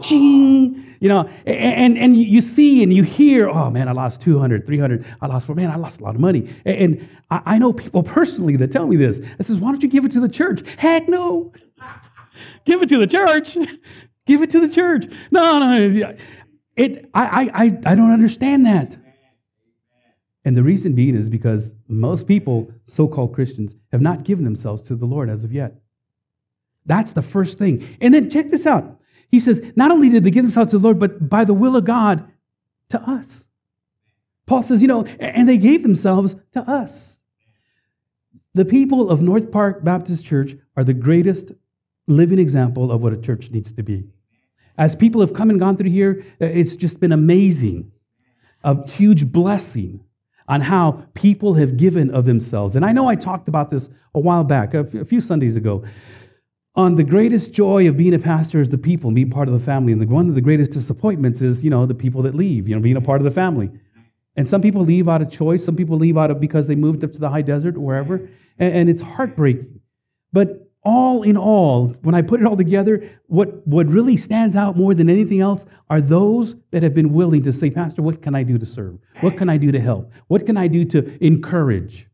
[0.00, 4.66] Ching, you know, and, and you see and you hear, oh man, I lost 200,
[4.66, 6.48] 300, I lost, man, I lost a lot of money.
[6.64, 9.20] And I know people personally that tell me this.
[9.38, 10.62] I says, why don't you give it to the church?
[10.78, 11.52] Heck no.
[12.64, 13.56] give it to the church.
[14.26, 15.06] give it to the church.
[15.30, 16.16] No, no.
[16.76, 18.96] It, I, I, I don't understand that.
[20.44, 24.82] And the reason being is because most people, so called Christians, have not given themselves
[24.82, 25.80] to the Lord as of yet.
[26.84, 27.84] That's the first thing.
[28.00, 29.00] And then check this out.
[29.28, 31.74] He says, not only did they give themselves to the Lord, but by the will
[31.74, 32.30] of God
[32.90, 33.48] to us.
[34.46, 37.18] Paul says, you know, and they gave themselves to us.
[38.54, 41.50] The people of North Park Baptist Church are the greatest
[42.06, 44.04] living example of what a church needs to be.
[44.78, 47.90] As people have come and gone through here, uh, it's just been amazing,
[48.64, 50.00] a huge blessing
[50.48, 52.76] on how people have given of themselves.
[52.76, 55.84] And I know I talked about this a while back, a few Sundays ago,
[56.76, 59.64] on the greatest joy of being a pastor is the people, being part of the
[59.64, 59.92] family.
[59.92, 62.82] And one of the greatest disappointments is, you know, the people that leave, you know,
[62.82, 63.70] being a part of the family.
[64.36, 65.64] And some people leave out of choice.
[65.64, 68.16] Some people leave out of because they moved up to the high desert or wherever.
[68.58, 69.80] And, and it's heartbreaking.
[70.32, 74.76] But all in all, when I put it all together, what, what really stands out
[74.76, 78.36] more than anything else are those that have been willing to say, Pastor, what can
[78.36, 78.98] I do to serve?
[79.20, 80.12] What can I do to help?
[80.28, 82.08] What can I do to encourage?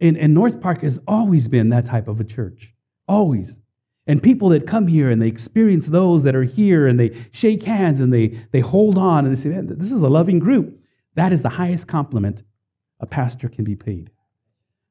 [0.00, 2.74] And, and North Park has always been that type of a church,
[3.06, 3.60] always.
[4.06, 7.62] And people that come here and they experience those that are here and they shake
[7.62, 10.80] hands and they, they hold on and they say, Man, this is a loving group.
[11.14, 12.42] That is the highest compliment
[13.00, 14.10] a pastor can be paid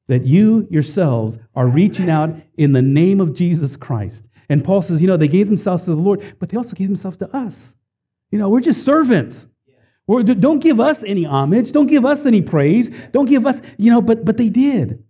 [0.08, 4.30] that you yourselves are reaching out in the name of Jesus Christ.
[4.49, 6.88] And Paul says, you know, they gave themselves to the Lord, but they also gave
[6.88, 7.76] themselves to us.
[8.32, 9.47] You know, we're just servants.
[10.08, 11.72] We're, don't give us any homage.
[11.72, 12.91] Don't give us any praise.
[13.12, 15.03] Don't give us, you know, but, but they did.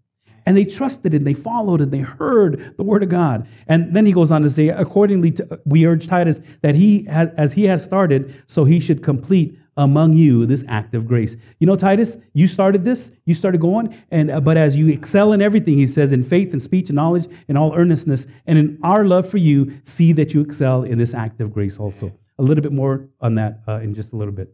[0.45, 3.47] And they trusted and they followed and they heard the word of God.
[3.67, 7.31] And then he goes on to say, accordingly, to, we urge Titus that he, has,
[7.31, 11.35] as he has started, so he should complete among you this act of grace.
[11.59, 15.33] You know, Titus, you started this, you started going, and uh, but as you excel
[15.33, 18.79] in everything, he says, in faith and speech and knowledge and all earnestness, and in
[18.83, 22.11] our love for you, see that you excel in this act of grace also.
[22.39, 24.53] A little bit more on that uh, in just a little bit.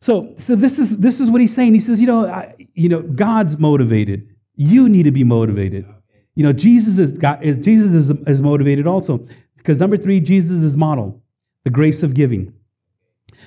[0.00, 1.74] So, so this is this is what he's saying.
[1.74, 4.28] He says, you know, I, you know, God's motivated.
[4.54, 5.86] You need to be motivated.
[6.34, 9.26] You know, Jesus is God, is Jesus is, is motivated also
[9.56, 11.20] because number three, Jesus is model,
[11.64, 12.54] the grace of giving.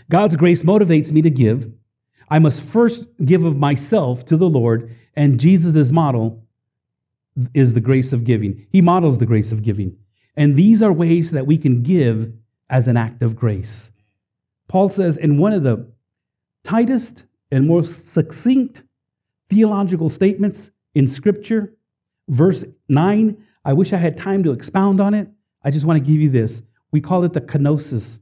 [0.10, 1.72] God's grace motivates me to give.
[2.30, 6.43] I must first give of myself to the Lord, and Jesus' model
[7.54, 8.66] is the grace of giving.
[8.70, 9.97] He models the grace of giving.
[10.36, 12.32] And these are ways that we can give
[12.70, 13.91] as an act of grace.
[14.70, 15.91] Paul says in one of the
[16.64, 18.84] tightest and most succinct
[19.49, 21.74] theological statements in Scripture,
[22.30, 25.28] verse 9, I wish I had time to expound on it.
[25.64, 26.64] I just want to give you this.
[26.91, 28.20] We call it the kenosis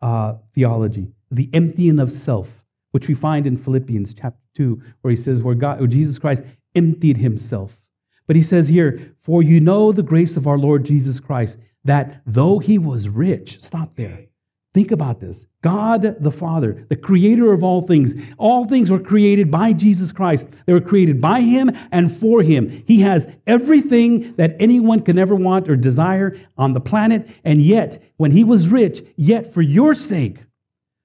[0.00, 5.16] uh, theology the emptying of self, which we find in Philippians chapter 2, where he
[5.16, 6.42] says, where, God, where Jesus Christ
[6.74, 7.80] emptied himself.
[8.26, 12.22] But he says here, For you know the grace of our Lord Jesus Christ, that
[12.26, 14.26] though he was rich, stop there.
[14.72, 15.46] Think about this.
[15.62, 20.46] God the Father, the creator of all things, all things were created by Jesus Christ.
[20.66, 22.84] They were created by him and for him.
[22.86, 27.28] He has everything that anyone can ever want or desire on the planet.
[27.42, 30.38] And yet, when he was rich, yet for your sake,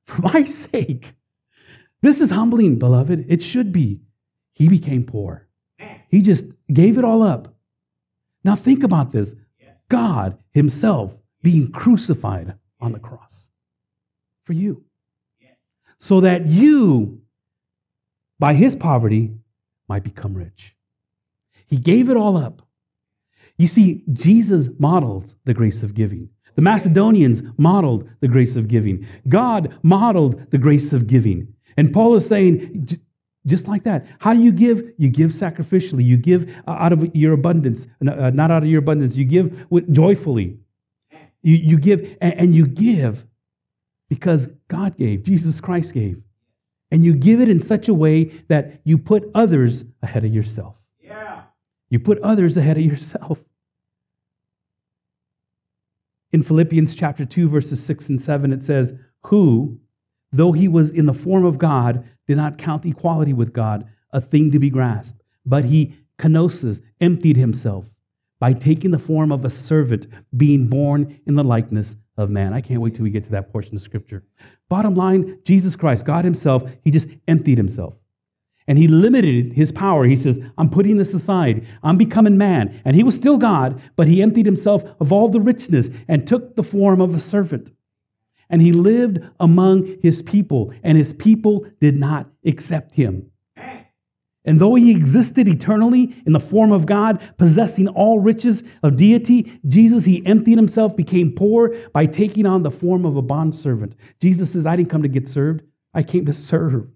[0.06, 1.14] for my sake.
[2.02, 3.26] This is humbling, beloved.
[3.28, 4.02] It should be.
[4.54, 5.48] He became poor.
[6.10, 7.54] He just gave it all up.
[8.44, 9.36] Now think about this
[9.90, 13.52] God Himself being crucified on the cross
[14.44, 14.84] for you.
[15.98, 17.22] So that you,
[18.40, 19.32] by His poverty,
[19.88, 20.76] might become rich.
[21.68, 22.62] He gave it all up.
[23.58, 26.30] You see, Jesus models the grace of giving.
[26.56, 29.06] The Macedonians modeled the grace of giving.
[29.28, 31.54] God modeled the grace of giving.
[31.78, 32.88] And Paul is saying,
[33.46, 34.08] just like that.
[34.20, 34.94] How do you give?
[34.98, 36.04] You give sacrificially.
[36.04, 39.18] You give uh, out of your abundance, uh, not out of your abundance.
[39.18, 40.58] You give with, joyfully.
[41.44, 43.26] You, you give, and you give
[44.10, 46.22] because God gave, Jesus Christ gave.
[46.92, 50.82] And you give it in such a way that you put others ahead of yourself.
[51.00, 51.42] Yeah.
[51.90, 53.44] You put others ahead of yourself
[56.36, 58.94] in Philippians chapter 2, verses 6 and 7, it says,
[59.28, 59.80] Who,
[60.34, 64.20] though he was in the form of God, did not count equality with God a
[64.20, 67.86] thing to be grasped, but he kenosis, emptied himself
[68.42, 72.54] by taking the form of a servant, being born in the likeness of man.
[72.54, 74.22] I can't wait till we get to that portion of scripture.
[74.68, 77.94] Bottom line, Jesus Christ, God himself, he just emptied himself.
[78.68, 80.06] And he limited his power.
[80.06, 81.68] He says, I'm putting this aside.
[81.84, 82.82] I'm becoming man.
[82.84, 86.56] And he was still God, but he emptied himself of all the richness and took
[86.56, 87.72] the form of a servant.
[88.50, 93.32] And he lived among his people, and his people did not accept him.
[94.48, 99.60] And though he existed eternally in the form of God, possessing all riches of deity,
[99.68, 103.96] Jesus, he emptied himself, became poor by taking on the form of a bondservant.
[104.22, 105.64] Jesus says, I didn't come to get served,
[105.96, 106.88] I came to serve.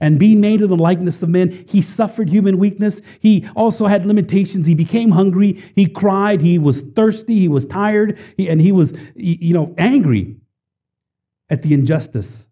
[0.00, 3.00] And being made in the likeness of men, he suffered human weakness.
[3.20, 4.66] He also had limitations.
[4.66, 5.62] He became hungry.
[5.76, 6.40] He cried.
[6.40, 7.38] He was thirsty.
[7.38, 8.18] He was tired.
[8.36, 10.36] He, and he was, you know, angry
[11.48, 12.48] at the injustice.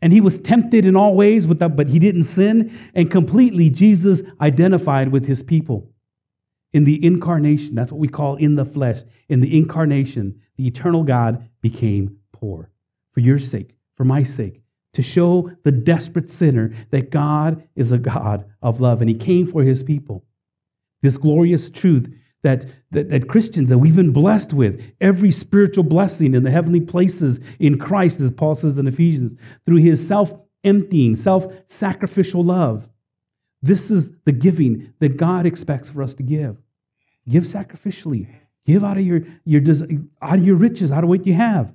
[0.00, 2.78] And he was tempted in all ways, without, but he didn't sin.
[2.94, 5.90] And completely, Jesus identified with his people.
[6.72, 8.98] In the incarnation, that's what we call in the flesh.
[9.28, 12.70] In the incarnation, the eternal God became poor
[13.12, 14.62] for your sake, for my sake,
[14.96, 19.46] to show the desperate sinner that God is a God of love and he came
[19.46, 20.24] for his people.
[21.02, 22.10] This glorious truth
[22.42, 26.80] that, that, that, Christians that we've been blessed with, every spiritual blessing in the heavenly
[26.80, 29.34] places in Christ, as Paul says in Ephesians,
[29.66, 30.32] through his self
[30.64, 32.88] emptying, self sacrificial love.
[33.60, 36.56] This is the giving that God expects for us to give.
[37.28, 38.28] Give sacrificially.
[38.64, 39.60] Give out of your, your,
[40.22, 41.74] out of your riches, out of what you have.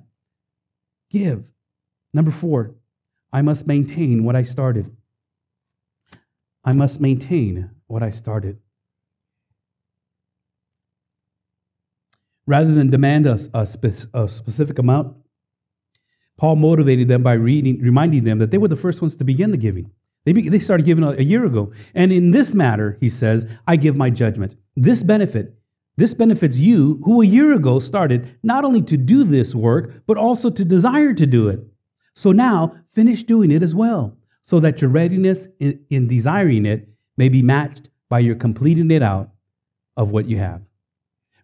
[1.08, 1.48] Give.
[2.12, 2.74] Number four,
[3.32, 4.94] I must maintain what I started.
[6.64, 8.58] I must maintain what I started.
[12.46, 15.16] Rather than demand a, a, spe- a specific amount,
[16.36, 19.50] Paul motivated them by reading, reminding them that they were the first ones to begin
[19.50, 19.90] the giving.
[20.24, 21.72] They, be, they started giving a, a year ago.
[21.94, 24.56] And in this matter, he says, I give my judgment.
[24.76, 25.54] This benefit,
[25.96, 30.16] this benefits you who a year ago started not only to do this work, but
[30.16, 31.60] also to desire to do it.
[32.14, 36.88] So now finish doing it as well, so that your readiness in, in desiring it
[37.16, 39.30] may be matched by your completing it out
[39.96, 40.62] of what you have.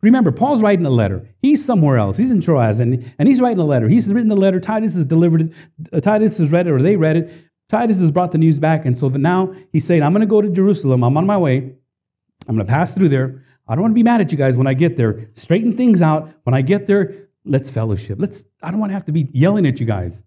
[0.01, 1.29] Remember, Paul's writing a letter.
[1.43, 2.16] He's somewhere else.
[2.16, 3.89] He's in Troas, and, and he's writing a letter.
[3.89, 4.61] He's written the letter.
[4.61, 5.53] Titus has delivered it.
[5.93, 7.33] Uh, Titus has read it, or they read it.
[7.69, 10.27] Titus has brought the news back, and so that now he's saying, I'm going to
[10.27, 11.03] go to Jerusalem.
[11.03, 11.57] I'm on my way.
[12.47, 13.45] I'm going to pass through there.
[13.66, 15.29] I don't want to be mad at you guys when I get there.
[15.35, 16.33] Straighten things out.
[16.45, 18.19] When I get there, let's fellowship.
[18.21, 20.23] Let's, I don't want to have to be yelling at you guys.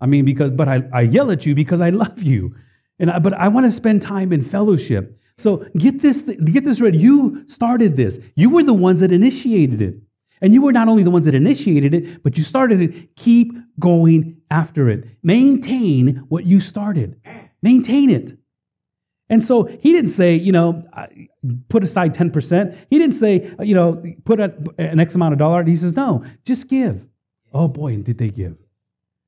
[0.00, 2.54] I mean, because, but I, I yell at you because I love you.
[2.98, 5.18] And I, but I want to spend time in fellowship.
[5.38, 6.98] So get this, get this ready.
[6.98, 8.18] You started this.
[8.36, 9.96] You were the ones that initiated it.
[10.40, 13.16] And you were not only the ones that initiated it, but you started it.
[13.16, 15.08] Keep going after it.
[15.22, 17.20] Maintain what you started.
[17.62, 18.36] Maintain it.
[19.28, 20.84] And so he didn't say, you know,
[21.68, 22.76] put aside 10%.
[22.90, 25.64] He didn't say, you know, put an X amount of dollar.
[25.64, 27.06] He says, no, just give.
[27.52, 28.56] Oh boy, and did they give.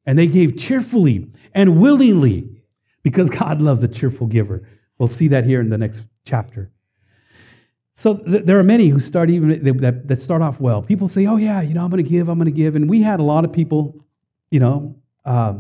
[0.09, 2.49] And they gave cheerfully and willingly
[3.03, 4.67] because God loves a cheerful giver.
[4.97, 6.71] We'll see that here in the next chapter.
[7.93, 10.83] So th- there are many who start even that, that start off well.
[10.83, 12.89] People say, "Oh yeah, you know, I'm going to give, I'm going to give," and
[12.89, 14.03] we had a lot of people,
[14.51, 14.97] you know,
[15.27, 15.59] uh,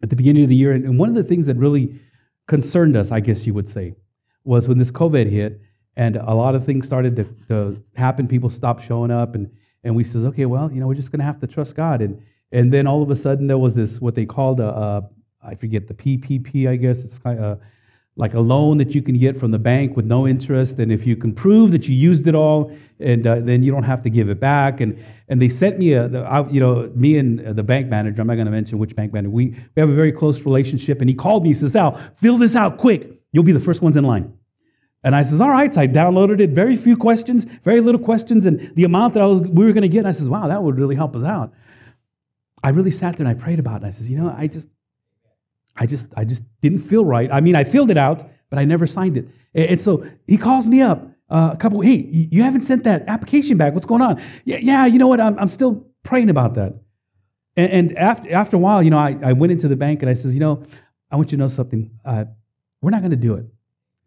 [0.00, 0.70] at the beginning of the year.
[0.70, 1.98] And one of the things that really
[2.46, 3.96] concerned us, I guess you would say,
[4.44, 5.60] was when this COVID hit
[5.96, 8.28] and a lot of things started to, to happen.
[8.28, 9.50] People stopped showing up, and
[9.82, 12.00] and we says, "Okay, well, you know, we're just going to have to trust God."
[12.00, 15.10] And and then all of a sudden there was this what they called a, a
[15.42, 17.60] I forget the PPP, I guess it's kind of
[18.16, 20.78] like a loan that you can get from the bank with no interest.
[20.78, 23.82] And if you can prove that you used it all, and uh, then you don't
[23.82, 24.80] have to give it back.
[24.80, 28.22] And and they sent me a, the, you know, me and the bank manager.
[28.22, 29.30] I'm not going to mention which bank manager.
[29.30, 31.00] We we have a very close relationship.
[31.00, 31.50] And he called me.
[31.50, 33.10] He says, "Sal, fill this out quick.
[33.32, 34.32] You'll be the first ones in line."
[35.04, 36.50] And I says, "All right." So I downloaded it.
[36.50, 39.82] Very few questions, very little questions, and the amount that I was we were going
[39.82, 40.06] to get.
[40.06, 41.52] I says, "Wow, that would really help us out."
[42.66, 43.84] I really sat there and I prayed about it.
[43.84, 44.68] And I says, "You know, I just
[45.78, 47.30] I just, I just didn't feel right.
[47.30, 49.28] I mean, I filled it out, but I never signed it.
[49.54, 53.56] And so he calls me up uh, a couple, hey, you haven't sent that application
[53.56, 53.74] back.
[53.74, 54.22] What's going on?
[54.44, 55.20] Yeah, yeah you know what?
[55.20, 56.74] I'm, I'm still praying about that.
[57.56, 60.10] And, and after, after a while, you know, I, I went into the bank and
[60.10, 60.62] I says, you know,
[61.10, 61.90] I want you to know something.
[62.04, 62.26] Uh,
[62.80, 63.46] we're not going to do it.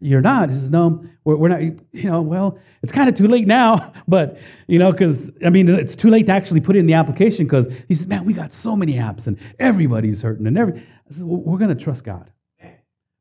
[0.01, 0.49] You're not.
[0.49, 1.61] He says, no, we're, not.
[1.61, 4.37] You know, well, it's kind of too late now, but,
[4.67, 7.67] you know, because, I mean, it's too late to actually put in the application because
[7.87, 10.79] he says, man, we got so many apps and everybody's hurting and every.
[10.79, 12.31] I said, well, we're going to trust God.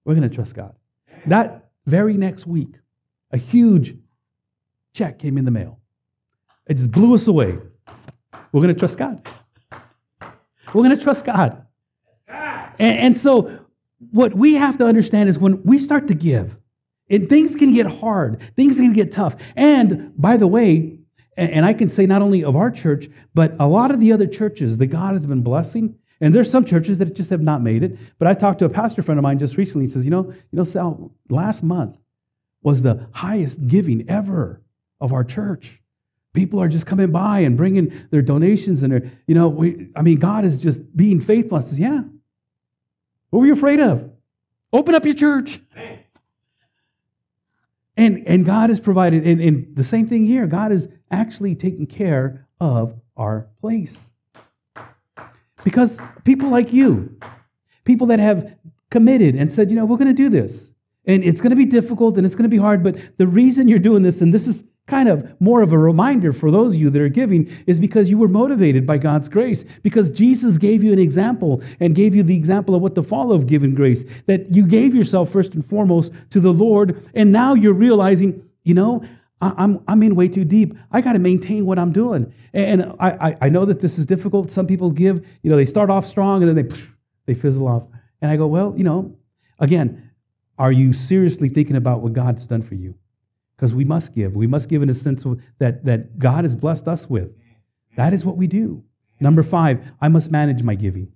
[0.05, 0.75] We're going to trust God.
[1.27, 2.75] That very next week,
[3.33, 3.97] a huge
[4.95, 5.81] check came in the mail.
[6.67, 7.59] It just blew us away.
[8.53, 9.27] We're going to trust God.
[10.73, 11.67] We're going to trust God.
[12.29, 13.59] And, and so,
[14.13, 16.57] what we have to understand is when we start to give,
[17.11, 19.37] and things can get hard, things can get tough.
[19.57, 20.99] And by the way,
[21.37, 24.27] and I can say not only of our church, but a lot of the other
[24.27, 27.85] churches that God has been blessing, and there's some churches that just have not made
[27.85, 27.97] it.
[28.19, 29.87] But I talked to a pastor friend of mine just recently.
[29.87, 31.97] He says, you know, you know, Sal, last month
[32.63, 34.61] was the highest giving ever
[35.01, 35.81] of our church.
[36.33, 40.03] People are just coming by and bringing their donations, and their, you know, we, I
[40.03, 41.57] mean, God is just being faithful.
[41.57, 42.01] I says, yeah.
[43.31, 44.11] What were you afraid of?
[44.73, 45.61] Open up your church.
[47.99, 51.85] And, and God has provided, and, and the same thing here, God is actually taking
[51.85, 54.11] care of our place.
[55.65, 57.19] Because people like you,
[57.85, 58.57] people that have
[58.91, 60.73] committed and said, you know, we're going to do this.
[61.07, 63.67] And it's going to be difficult and it's going to be hard, but the reason
[63.67, 66.81] you're doing this, and this is kind of more of a reminder for those of
[66.81, 69.65] you that are giving, is because you were motivated by God's grace.
[69.83, 73.33] Because Jesus gave you an example and gave you the example of what the fall
[73.33, 77.55] of given grace, that you gave yourself first and foremost to the Lord, and now
[77.55, 79.05] you're realizing, you know,
[79.41, 80.75] I'm, I'm in way too deep.
[80.91, 82.33] I got to maintain what I'm doing.
[82.53, 84.51] And I, I know that this is difficult.
[84.51, 86.77] Some people give, you know, they start off strong and then they,
[87.27, 87.87] they fizzle off.
[88.21, 89.17] And I go, well, you know,
[89.61, 90.11] again,
[90.59, 92.97] are you seriously thinking about what God's done for you?
[93.59, 94.37] Because we must give.
[94.37, 95.27] We must give in a sense
[95.59, 97.33] that, that God has blessed us with.
[97.97, 98.85] That is what we do.
[99.19, 101.13] Number five, I must manage my giving.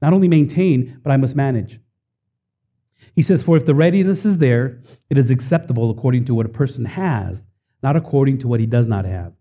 [0.00, 1.78] Not only maintain, but I must manage.
[3.14, 6.48] He says, For if the readiness is there, it is acceptable according to what a
[6.48, 7.46] person has,
[7.82, 9.34] not according to what he does not have.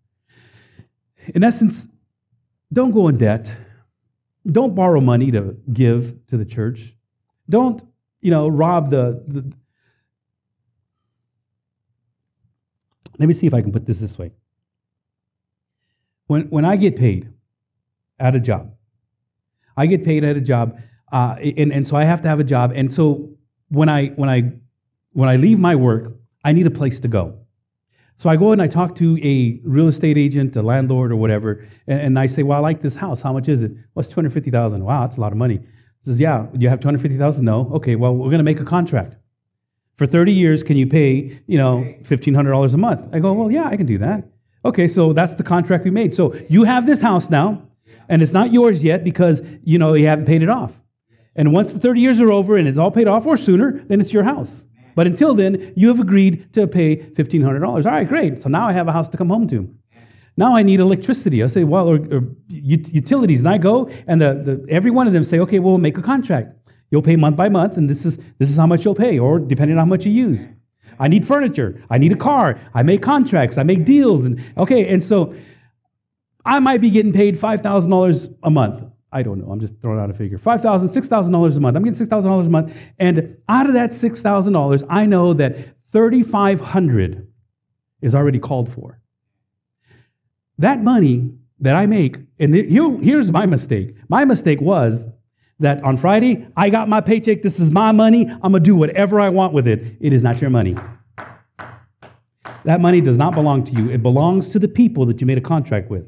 [1.34, 1.88] In essence,
[2.74, 3.52] don't go in debt.
[4.46, 6.94] Don't borrow money to give to the church.
[7.50, 7.82] Don't,
[8.22, 9.54] you know, rob the, the
[13.20, 14.32] Let me see if I can put this this way.
[16.28, 17.32] When, when I get paid
[18.20, 18.74] at a job,
[19.76, 20.80] I get paid at a job,
[21.12, 22.74] uh, and, and so I have to have a job.
[22.76, 23.30] And so
[23.70, 24.54] when I, when, I,
[25.14, 26.14] when I leave my work,
[26.44, 27.40] I need a place to go.
[28.20, 31.68] So I go and I talk to a real estate agent, a landlord, or whatever,
[31.86, 33.22] and, and I say, "Well, I like this house.
[33.22, 33.72] How much is it?
[33.72, 34.84] Well, it's two hundred fifty thousand.
[34.84, 35.64] Wow, that's a lot of money." He
[36.02, 37.46] says, "Yeah, you have two hundred fifty thousand?
[37.46, 37.70] No.
[37.76, 37.96] Okay.
[37.96, 39.18] Well, we're going to make a contract.
[39.98, 43.10] For 30 years, can you pay, you know, $1,500 a month?
[43.12, 44.26] I go, well, yeah, I can do that.
[44.64, 46.14] Okay, so that's the contract we made.
[46.14, 47.64] So you have this house now,
[48.08, 50.80] and it's not yours yet because, you know, you haven't paid it off.
[51.36, 54.00] And once the 30 years are over and it's all paid off or sooner, then
[54.00, 54.66] it's your house.
[54.96, 57.66] But until then, you have agreed to pay $1,500.
[57.66, 58.40] All right, great.
[58.40, 59.72] So now I have a house to come home to.
[60.36, 61.44] Now I need electricity.
[61.44, 63.40] I say, well, or, or utilities.
[63.40, 65.98] And I go, and the, the, every one of them say, okay, well, we'll make
[65.98, 66.57] a contract.
[66.90, 69.40] You'll pay month by month, and this is, this is how much you'll pay, or
[69.40, 70.48] depending on how much you use.
[71.00, 71.84] I need furniture.
[71.90, 72.60] I need a car.
[72.74, 73.58] I make contracts.
[73.58, 74.26] I make deals.
[74.26, 75.36] And okay, and so
[76.46, 78.86] I might be getting paid $5,000 a month.
[79.12, 79.52] I don't know.
[79.52, 80.38] I'm just throwing out a figure.
[80.38, 81.78] $5,000, $6,000 a month.
[81.78, 82.76] I'm getting $6,000 a month.
[83.00, 85.58] And out of that $6,000, I know that
[85.92, 87.28] 3500
[88.02, 89.00] is already called for.
[90.58, 93.96] That money that I make, and here, here's my mistake.
[94.10, 95.08] My mistake was
[95.60, 99.20] that on Friday, I got my paycheck, this is my money, I'm gonna do whatever
[99.20, 99.98] I want with it.
[100.00, 100.76] It is not your money.
[102.64, 105.38] That money does not belong to you, it belongs to the people that you made
[105.38, 106.08] a contract with.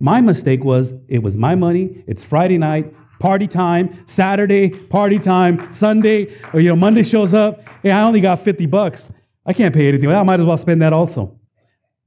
[0.00, 5.72] My mistake was it was my money, it's Friday night, party time, Saturday, party time,
[5.72, 9.10] Sunday, or you know, Monday shows up, hey, I only got 50 bucks.
[9.46, 10.10] I can't pay anything.
[10.10, 11.38] I might as well spend that also.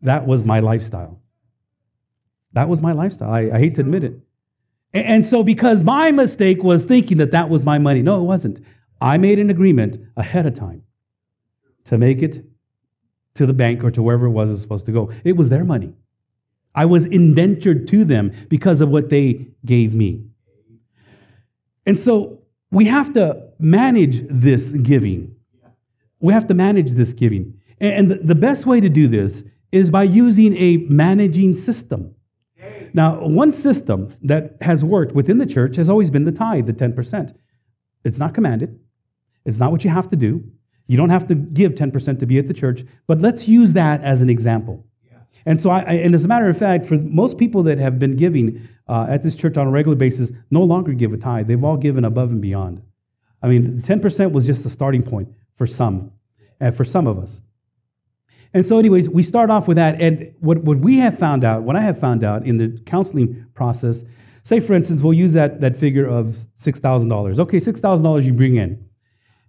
[0.02, 1.22] That was my lifestyle.
[2.54, 3.32] That was my lifestyle.
[3.32, 4.20] I, I hate to admit it.
[5.06, 8.62] And so, because my mistake was thinking that that was my money, no, it wasn't.
[9.02, 10.84] I made an agreement ahead of time
[11.86, 12.44] to make it
[13.36, 15.12] to the bank or to wherever it was, supposed to go.
[15.24, 15.94] It was their money.
[16.74, 20.24] I was indentured to them because of what they gave me.
[21.86, 25.36] And so, we have to manage this giving.
[26.20, 27.60] We have to manage this giving.
[27.80, 32.16] And the best way to do this is by using a managing system.
[32.94, 36.74] Now, one system that has worked within the church has always been the tithe, the
[36.74, 37.36] 10%.
[38.04, 38.80] It's not commanded,
[39.46, 40.44] it's not what you have to do.
[40.88, 44.02] You don't have to give 10% to be at the church, but let's use that
[44.04, 44.86] as an example.
[45.46, 48.16] And so, I, and as a matter of fact, for most people that have been
[48.16, 51.48] giving uh, at this church on a regular basis, no longer give a tithe.
[51.48, 52.82] They've all given above and beyond.
[53.42, 56.12] I mean, 10% was just a starting point for some,
[56.60, 57.42] and for some of us.
[58.54, 60.02] And so, anyways, we start off with that.
[60.02, 63.46] And what, what we have found out, what I have found out in the counseling
[63.54, 64.04] process,
[64.44, 67.40] say, for instance, we'll use that, that figure of $6,000.
[67.40, 68.84] Okay, $6,000 you bring in.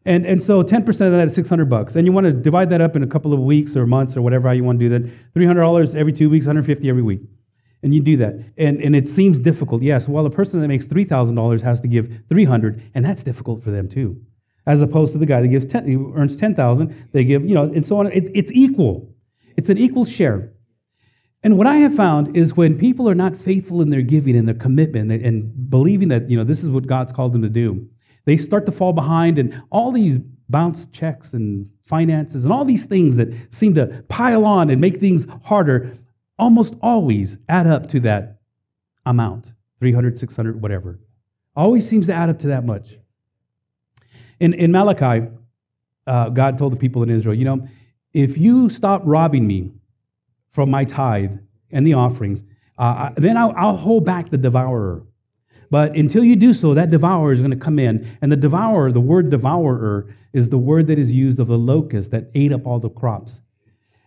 [0.04, 1.96] And, and so 10% of that is 600 bucks.
[1.96, 4.22] And you want to divide that up in a couple of weeks or months or
[4.22, 5.34] whatever how you want to do that.
[5.34, 7.20] $300 every two weeks, 150 every week.
[7.82, 8.34] And you do that.
[8.56, 9.82] And, and it seems difficult.
[9.82, 13.70] Yes, well, a person that makes $3,000 has to give 300 and that's difficult for
[13.70, 14.20] them too
[14.68, 17.64] as opposed to the guy that gives 10, who earns 10,000, they give, you know,
[17.64, 18.06] and so on.
[18.08, 19.10] It, it's equal.
[19.56, 20.52] It's an equal share.
[21.42, 24.46] And what I have found is when people are not faithful in their giving and
[24.46, 27.48] their commitment and, and believing that, you know, this is what God's called them to
[27.48, 27.88] do,
[28.26, 30.18] they start to fall behind and all these
[30.50, 35.00] bounce checks and finances and all these things that seem to pile on and make
[35.00, 35.96] things harder
[36.38, 38.40] almost always add up to that
[39.06, 41.00] amount 300 600 whatever
[41.56, 42.98] always seems to add up to that much
[44.40, 45.26] in, in Malachi,
[46.06, 47.66] uh, God told the people in Israel, you know,
[48.12, 49.72] if you stop robbing me
[50.50, 51.38] from my tithe
[51.70, 52.44] and the offerings,
[52.78, 55.02] uh, then I'll, I'll hold back the devourer.
[55.70, 58.08] But until you do so, that devourer is going to come in.
[58.22, 62.10] And the devourer, the word devourer, is the word that is used of the locust
[62.12, 63.42] that ate up all the crops.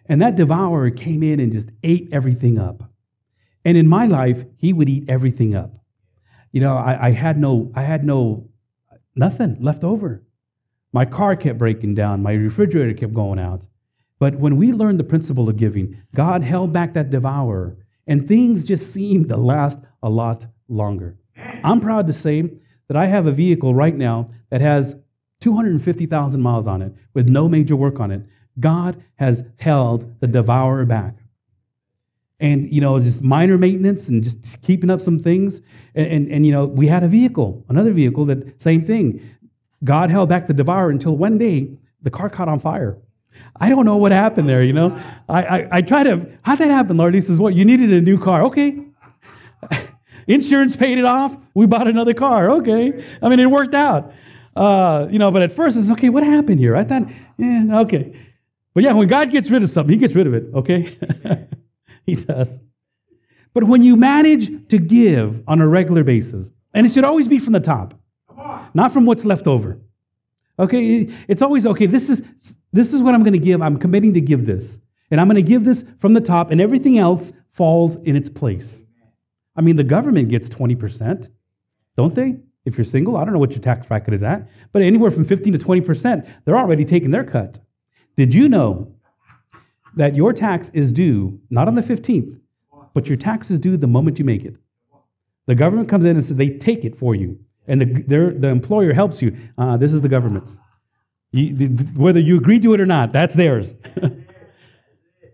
[0.08, 2.92] And that devourer came in and just ate everything up.
[3.64, 5.78] And in my life, he would eat everything up.
[6.52, 8.50] You know, I, I had no, I had no,
[9.16, 10.24] nothing left over.
[10.94, 12.22] My car kept breaking down.
[12.22, 13.68] My refrigerator kept going out.
[14.20, 18.66] But when we learned the principle of giving, God held back that devourer, and things
[18.66, 21.18] just seemed to last a lot longer.
[21.64, 22.44] I'm proud to say
[22.88, 24.96] that I have a vehicle right now that has
[25.40, 28.22] 250,000 miles on it with no major work on it.
[28.60, 31.16] God has held the devourer back.
[32.42, 35.62] And, you know, just minor maintenance and just keeping up some things.
[35.96, 39.22] And, and, and, you know, we had a vehicle, another vehicle that, same thing.
[39.84, 41.72] God held back the devourer until one day
[42.02, 42.98] the car caught on fire.
[43.56, 45.02] I don't know what happened there, you know.
[45.30, 47.14] I, I, I try to, how'd that happen, Lord?
[47.14, 47.54] He says, What?
[47.54, 48.44] You needed a new car.
[48.44, 48.80] Okay.
[50.28, 51.36] Insurance paid it off.
[51.54, 52.50] We bought another car.
[52.52, 53.06] Okay.
[53.22, 54.14] I mean, it worked out.
[54.56, 56.76] Uh, you know, but at first it's okay, what happened here?
[56.76, 57.04] I thought,
[57.38, 58.14] yeah, okay.
[58.74, 60.98] But yeah, when God gets rid of something, He gets rid of it, okay?
[62.06, 62.60] he does.
[63.54, 67.38] But when you manage to give on a regular basis, and it should always be
[67.38, 67.94] from the top,
[68.74, 69.80] not from what's left over.
[70.58, 71.86] Okay, it's always okay.
[71.86, 72.22] This is
[72.72, 73.62] this is what I'm going to give.
[73.62, 74.80] I'm committing to give this,
[75.10, 78.30] and I'm going to give this from the top, and everything else falls in its
[78.30, 78.86] place.
[79.56, 81.30] I mean, the government gets 20%,
[81.98, 82.38] don't they?
[82.64, 85.26] If you're single, I don't know what your tax bracket is at, but anywhere from
[85.26, 87.60] 15 to 20%, they're already taking their cut.
[88.16, 88.96] Did you know
[89.96, 92.40] that your tax is due not on the 15th,
[92.94, 94.58] but your tax is due the moment you make it?
[95.48, 98.94] The government comes in and says they take it for you, and the, the employer
[98.94, 99.36] helps you.
[99.58, 100.60] Uh, this is the government's.
[101.32, 103.76] You, the, whether you agree to it or not, that's theirs.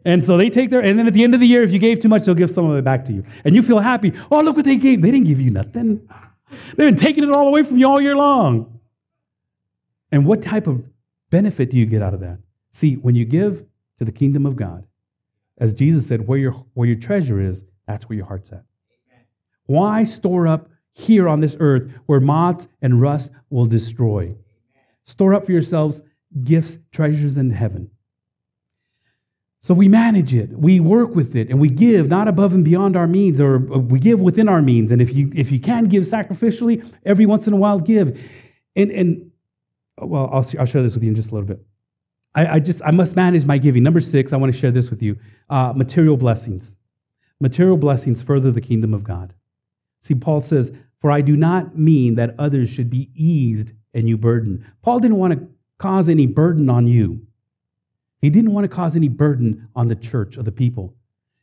[0.07, 1.79] And so they take their, and then at the end of the year, if you
[1.79, 3.25] gave too much, they'll give some of it back to you.
[3.43, 4.13] And you feel happy.
[4.31, 5.01] Oh, look what they gave.
[5.01, 6.07] They didn't give you nothing.
[6.49, 8.79] They've been taking it all away from you all year long.
[10.09, 10.81] And what type of
[11.29, 12.39] benefit do you get out of that?
[12.71, 13.65] See, when you give
[13.97, 14.85] to the kingdom of God,
[15.57, 18.63] as Jesus said, where your, where your treasure is, that's where your heart's at.
[19.65, 24.35] Why store up here on this earth where moths and rust will destroy?
[25.05, 26.01] Store up for yourselves
[26.43, 27.89] gifts, treasures in heaven
[29.59, 32.95] so we manage it, we work with it, and we give not above and beyond
[32.95, 34.91] our means, or uh, we give within our means.
[34.91, 38.17] And if you if you can give sacrificially, every once in a while give.
[38.75, 39.31] And and
[39.97, 41.59] well, I'll I'll share this with you in just a little bit.
[42.37, 43.81] I, I just I must manage my giving.
[43.81, 45.17] Number six, I want to share this with you:
[45.49, 46.77] uh, material blessings.
[47.39, 49.33] Material blessings further the kingdom of God.
[50.01, 54.17] See, Paul says, "For I do not mean that others should be eased and you
[54.17, 55.47] burden." Paul didn't want to
[55.79, 57.25] cause any burden on you.
[58.21, 60.95] He didn't want to cause any burden on the church or the people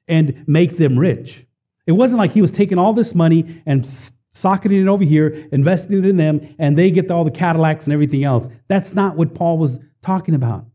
[0.07, 1.45] and make them rich.
[1.87, 3.87] It wasn't like he was taking all this money and
[4.31, 7.93] socketing it over here, investing it in them, and they get all the Cadillacs and
[7.93, 8.49] everything else.
[8.69, 10.67] That's not what Paul was talking about.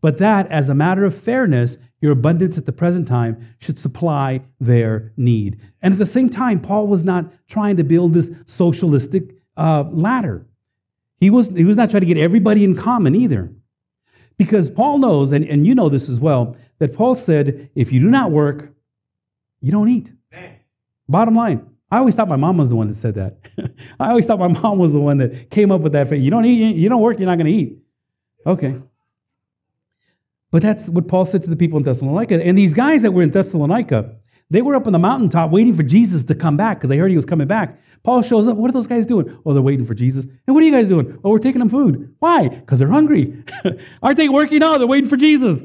[0.00, 4.40] But that, as a matter of fairness, your abundance at the present time should supply
[4.58, 5.60] their need.
[5.82, 10.46] And at the same time, Paul was not trying to build this socialistic uh, ladder.
[11.18, 13.52] He was, he was not trying to get everybody in common either.
[14.38, 18.00] Because Paul knows, and, and you know this as well, that Paul said, if you
[18.00, 18.72] do not work,
[19.60, 20.12] you don't eat.
[20.32, 20.56] Man.
[21.08, 21.66] Bottom line.
[21.90, 23.36] I always thought my mom was the one that said that.
[24.00, 26.10] I always thought my mom was the one that came up with that.
[26.18, 27.76] You don't eat, you don't work, you're not going to eat.
[28.46, 28.76] Okay.
[30.50, 32.42] But that's what Paul said to the people in Thessalonica.
[32.44, 34.16] And these guys that were in Thessalonica,
[34.50, 37.10] they were up on the mountaintop waiting for Jesus to come back because they heard
[37.10, 37.80] he was coming back.
[38.02, 38.56] Paul shows up.
[38.56, 39.38] What are those guys doing?
[39.44, 40.24] Oh, they're waiting for Jesus.
[40.46, 41.18] And what are you guys doing?
[41.22, 42.14] Oh, we're taking them food.
[42.18, 42.48] Why?
[42.48, 43.44] Because they're hungry.
[44.02, 44.58] Aren't they working?
[44.58, 45.62] No, they're waiting for Jesus.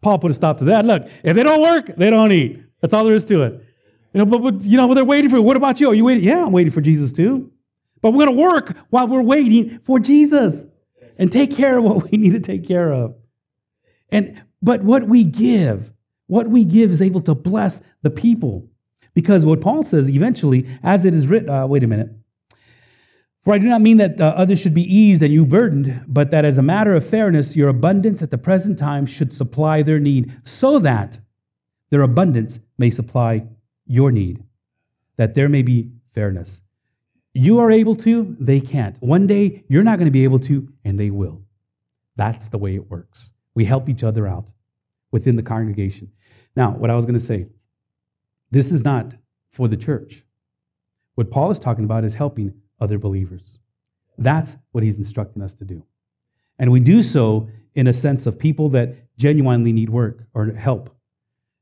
[0.00, 0.84] Paul put a stop to that.
[0.84, 2.62] Look, if they don't work, they don't eat.
[2.80, 3.64] That's all there is to it.
[4.12, 5.40] You know, but, but you know, but they're waiting for.
[5.40, 5.90] What about you?
[5.90, 6.22] Are you waiting?
[6.22, 7.50] Yeah, I'm waiting for Jesus too.
[8.00, 10.64] But we're going to work while we're waiting for Jesus
[11.18, 13.16] and take care of what we need to take care of.
[14.10, 15.92] And but what we give,
[16.26, 18.68] what we give is able to bless the people.
[19.14, 22.10] Because what Paul says eventually, as it is written, uh, wait a minute.
[23.44, 26.30] For I do not mean that uh, others should be eased and you burdened, but
[26.30, 29.98] that as a matter of fairness, your abundance at the present time should supply their
[29.98, 31.18] need, so that
[31.90, 33.46] their abundance may supply
[33.86, 34.42] your need,
[35.16, 36.60] that there may be fairness.
[37.32, 38.98] You are able to, they can't.
[38.98, 41.42] One day, you're not going to be able to, and they will.
[42.16, 43.32] That's the way it works.
[43.58, 44.52] We help each other out
[45.10, 46.12] within the congregation.
[46.54, 47.48] Now, what I was going to say
[48.52, 49.16] this is not
[49.50, 50.24] for the church.
[51.16, 53.58] What Paul is talking about is helping other believers.
[54.16, 55.84] That's what he's instructing us to do.
[56.60, 60.96] And we do so in a sense of people that genuinely need work or help.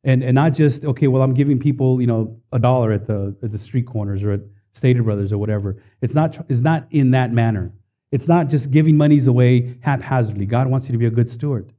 [0.04, 3.34] And, and not just, okay, well, I'm giving people, you know, a dollar at the,
[3.42, 4.40] at the street corners or at
[4.74, 5.82] Stater Brothers or whatever.
[6.02, 7.72] It's not, it's not in that manner.
[8.12, 10.44] It's not just giving monies away haphazardly.
[10.44, 11.72] God wants you to be a good steward.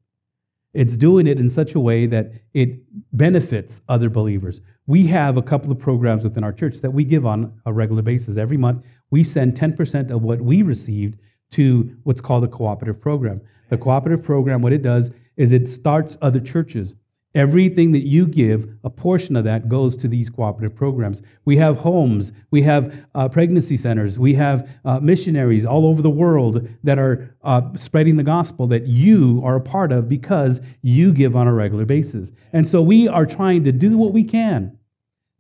[0.78, 4.62] It's doing it in such a way that it benefits other believers.
[4.86, 8.04] We have a couple of programs within our church that we give on a regular
[8.04, 8.38] basis.
[8.38, 11.18] Every month, we send 10% of what we received
[11.54, 13.42] to what's called a cooperative program.
[13.72, 16.94] The cooperative program, what it does is it starts other churches.
[17.38, 21.22] Everything that you give, a portion of that goes to these cooperative programs.
[21.46, 26.10] We have homes, we have uh, pregnancy centers, we have uh, missionaries all over the
[26.10, 31.14] world that are uh, spreading the gospel that you are a part of because you
[31.14, 32.34] give on a regular basis.
[32.54, 34.76] And so we are trying to do what we can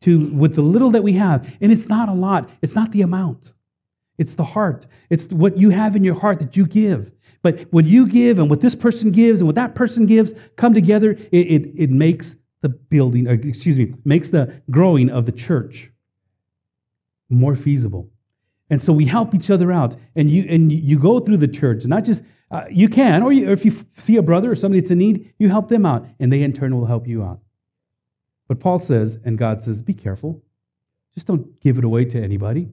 [0.01, 2.47] to with the little that we have, and it's not a lot.
[2.61, 3.55] It's not the amount.
[4.17, 4.87] It's the heart.
[5.09, 7.11] It's what you have in your heart that you give.
[7.43, 10.73] But when you give and what this person gives and what that person gives come
[10.73, 15.91] together, it, it, it makes the building, excuse me, makes the growing of the church
[17.29, 18.09] more feasible.
[18.69, 19.95] And so we help each other out.
[20.15, 23.49] And you, and you go through the church, not just, uh, you can, or, you,
[23.49, 26.07] or if you see a brother or somebody that's in need, you help them out,
[26.19, 27.39] and they in turn will help you out.
[28.47, 30.41] But Paul says, and God says, be careful.
[31.13, 32.69] Just don't give it away to anybody.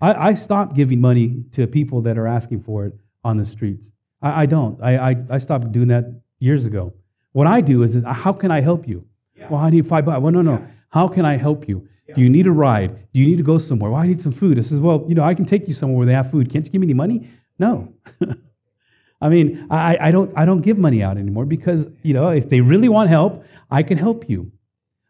[0.00, 2.94] I, I stopped giving money to people that are asking for it
[3.24, 3.92] on the streets.
[4.22, 4.80] I, I don't.
[4.82, 6.04] I, I, I, stopped doing that
[6.38, 6.92] years ago.
[7.32, 9.04] What I do is, how can I help you?
[9.34, 9.48] Yeah.
[9.48, 10.20] Well, I need five bucks.
[10.20, 10.52] Well, no, no.
[10.52, 10.66] Yeah.
[10.90, 11.88] How can I help you?
[12.08, 12.14] Yeah.
[12.14, 13.12] Do you need a ride?
[13.12, 13.90] Do you need to go somewhere?
[13.90, 14.58] Well, I need some food.
[14.58, 16.50] I says, well, you know, I can take you somewhere where they have food.
[16.50, 17.28] Can't you give me any money?
[17.58, 17.92] No.
[19.20, 22.48] I mean, I, I, don't, I don't give money out anymore because, you know, if
[22.48, 24.52] they really want help, I can help you.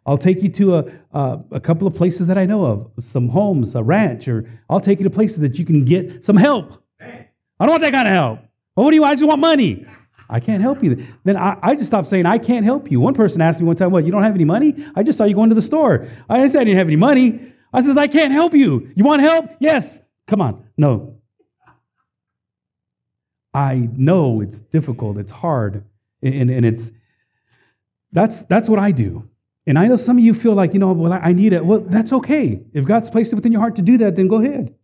[0.06, 3.28] I'll take you to a, a, a, couple of places that I know of, some
[3.28, 6.82] homes, a ranch, or I'll take you to places that you can get some help.
[7.00, 7.26] I
[7.60, 8.38] don't want that kind of help.
[8.76, 9.12] Well, what do you want?
[9.12, 9.86] I just want money.
[10.30, 11.04] I can't help you.
[11.24, 13.00] Then I, I, just stopped saying, I can't help you.
[13.00, 14.74] One person asked me one time, What, you don't have any money?
[14.94, 16.08] I just saw you going to the store.
[16.28, 17.52] I didn't say I didn't have any money.
[17.72, 18.90] I says, I can't help you.
[18.94, 19.50] You want help?
[19.60, 20.00] Yes.
[20.26, 20.64] Come on.
[20.76, 21.16] No.
[23.54, 25.82] I know it's difficult, it's hard,
[26.22, 26.92] and, and it's
[28.12, 29.26] that's that's what I do.
[29.66, 31.64] And I know some of you feel like, you know, well, I need it.
[31.64, 32.62] Well, that's okay.
[32.72, 34.74] If God's placed it within your heart to do that, then go ahead.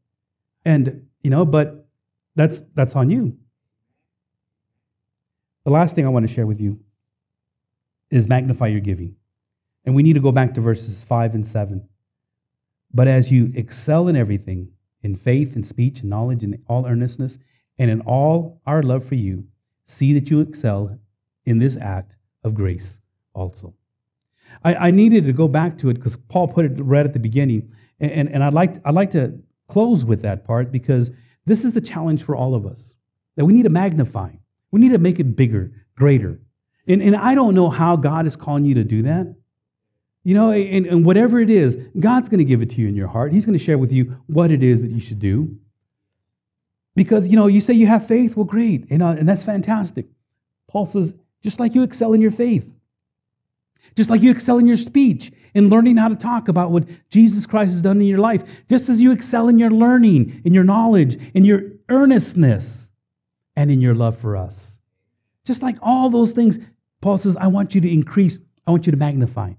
[0.65, 1.87] And, you know, but
[2.35, 3.37] that's that's on you.
[5.65, 6.81] The last thing I want to share with you
[8.11, 9.15] is magnify your giving.
[9.85, 11.89] And we need to go back to verses 5 and 7.
[12.93, 14.71] But as you excel in everything,
[15.03, 17.39] in faith and speech and knowledge and all earnestness,
[17.79, 19.45] and in all our love for you,
[19.85, 20.99] see that you excel
[21.47, 23.01] in this act of grace
[23.35, 23.75] also.
[24.65, 27.19] I, I needed to go back to it because Paul put it right at the
[27.19, 27.73] beginning.
[28.01, 29.39] And, and, and I'd, like, I'd like to
[29.69, 31.11] close with that part because
[31.47, 32.97] this is the challenge for all of us
[33.37, 34.31] that we need to magnify.
[34.71, 36.41] We need to make it bigger, greater.
[36.87, 39.35] And, and I don't know how God is calling you to do that.
[40.25, 42.95] You know, and, and whatever it is, God's going to give it to you in
[42.95, 43.33] your heart.
[43.33, 45.57] He's going to share with you what it is that you should do.
[46.95, 48.89] Because, you know, you say you have faith, well, great.
[48.91, 50.07] You uh, know, and that's fantastic.
[50.69, 52.73] Paul says, just like you excel in your faith,
[53.95, 57.47] just like you excel in your speech, in learning how to talk about what Jesus
[57.47, 60.65] Christ has done in your life, just as you excel in your learning, in your
[60.65, 62.91] knowledge, in your earnestness
[63.57, 64.79] and in your love for us.
[65.45, 66.59] Just like all those things,
[67.01, 69.53] Paul says, I want you to increase, I want you to magnify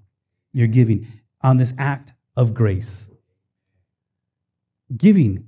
[0.53, 1.07] your giving
[1.41, 3.09] on this act of grace.
[4.95, 5.47] Giving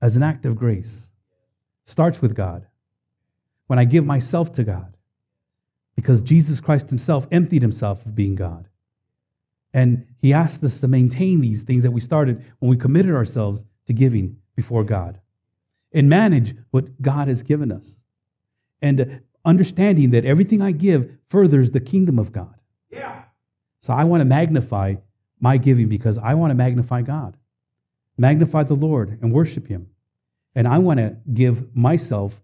[0.00, 1.10] as an act of grace
[1.84, 2.66] starts with God.
[3.66, 4.96] When I give myself to God,
[5.98, 8.68] because Jesus Christ himself emptied himself of being God.
[9.74, 13.64] And he asked us to maintain these things that we started when we committed ourselves
[13.86, 15.20] to giving before God
[15.92, 18.04] and manage what God has given us.
[18.80, 22.54] And understanding that everything I give furthers the kingdom of God.
[22.90, 23.24] Yeah.
[23.80, 24.94] So I want to magnify
[25.40, 27.36] my giving because I want to magnify God,
[28.16, 29.88] magnify the Lord and worship Him.
[30.54, 32.40] And I want to give myself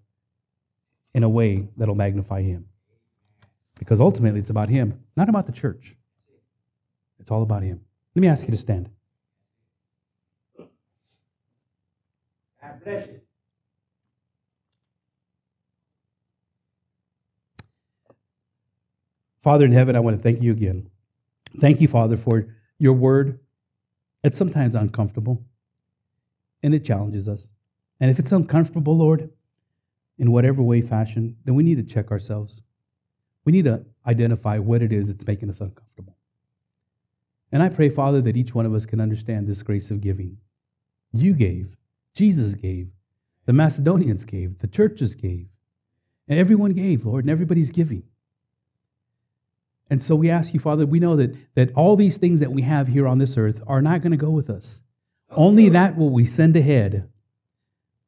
[1.15, 2.67] in a way that'll magnify Him.
[3.79, 5.97] Because ultimately it's about Him, not about the church.
[7.19, 7.81] It's all about Him.
[8.15, 8.91] Let me ask you to stand.
[12.63, 13.21] God bless you.
[19.41, 20.89] Father in heaven, I want to thank you again.
[21.61, 22.47] Thank you, Father, for
[22.79, 23.39] your word.
[24.23, 25.45] It's sometimes uncomfortable
[26.63, 27.51] and it challenges us.
[28.01, 29.31] And if it's uncomfortable, Lord,
[30.19, 32.63] in whatever way, fashion, then we need to check ourselves.
[33.45, 36.17] We need to identify what it is that's making us uncomfortable.
[37.53, 40.39] And I pray, Father, that each one of us can understand this grace of giving.
[41.13, 41.77] You gave,
[42.15, 42.89] Jesus gave,
[43.47, 45.47] the Macedonians gave, the churches gave,
[46.27, 48.03] and everyone gave, Lord, and everybody's giving.
[49.91, 52.63] And so we ask you, Father, we know that, that all these things that we
[52.63, 54.83] have here on this earth are not going to go with us.
[55.31, 57.09] Only that will we send ahead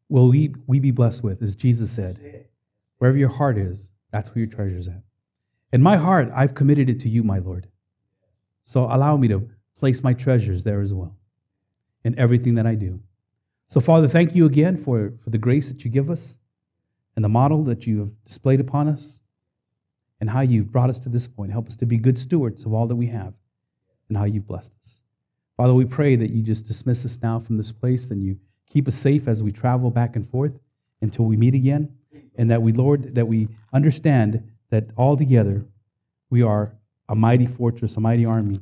[0.09, 2.47] will we, we be blessed with, as Jesus said.
[2.99, 5.03] Wherever your heart is, that's where your treasure's at.
[5.73, 7.69] In my heart, I've committed it to you, my Lord.
[8.65, 9.49] So allow me to
[9.79, 11.17] place my treasures there as well
[12.05, 13.01] in everything that I do.
[13.69, 16.39] So, Father, thank you again for, for the grace that you give us
[17.17, 19.23] and the model that you have displayed upon us
[20.21, 21.51] and how you've brought us to this point.
[21.51, 23.35] Help us to be good stewards of all that we have
[24.09, 25.03] and how you've blessed us.
[25.57, 28.87] Father, we pray that you just dismiss us now from this place and you keep
[28.87, 30.59] us safe as we travel back and forth
[31.03, 31.93] until we meet again.
[32.39, 35.65] And that we, Lord, that we understand that all together
[36.31, 36.75] we are
[37.09, 38.61] a mighty fortress, a mighty army.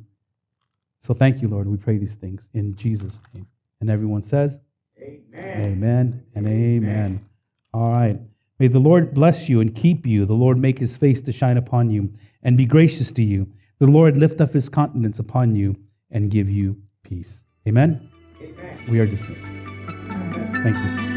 [0.99, 1.67] So thank you, Lord.
[1.67, 3.47] We pray these things in Jesus' name.
[3.81, 4.59] And everyone says,
[4.99, 5.65] Amen.
[5.65, 6.89] Amen and amen.
[6.89, 7.25] amen.
[7.73, 8.19] All right.
[8.59, 10.25] May the Lord bless you and keep you.
[10.25, 12.11] The Lord make his face to shine upon you
[12.43, 13.47] and be gracious to you.
[13.79, 15.75] The Lord lift up his countenance upon you
[16.11, 17.43] and give you peace.
[17.67, 18.09] Amen.
[18.41, 18.85] Amen.
[18.89, 19.51] We are dismissed.
[20.63, 21.14] Thank you.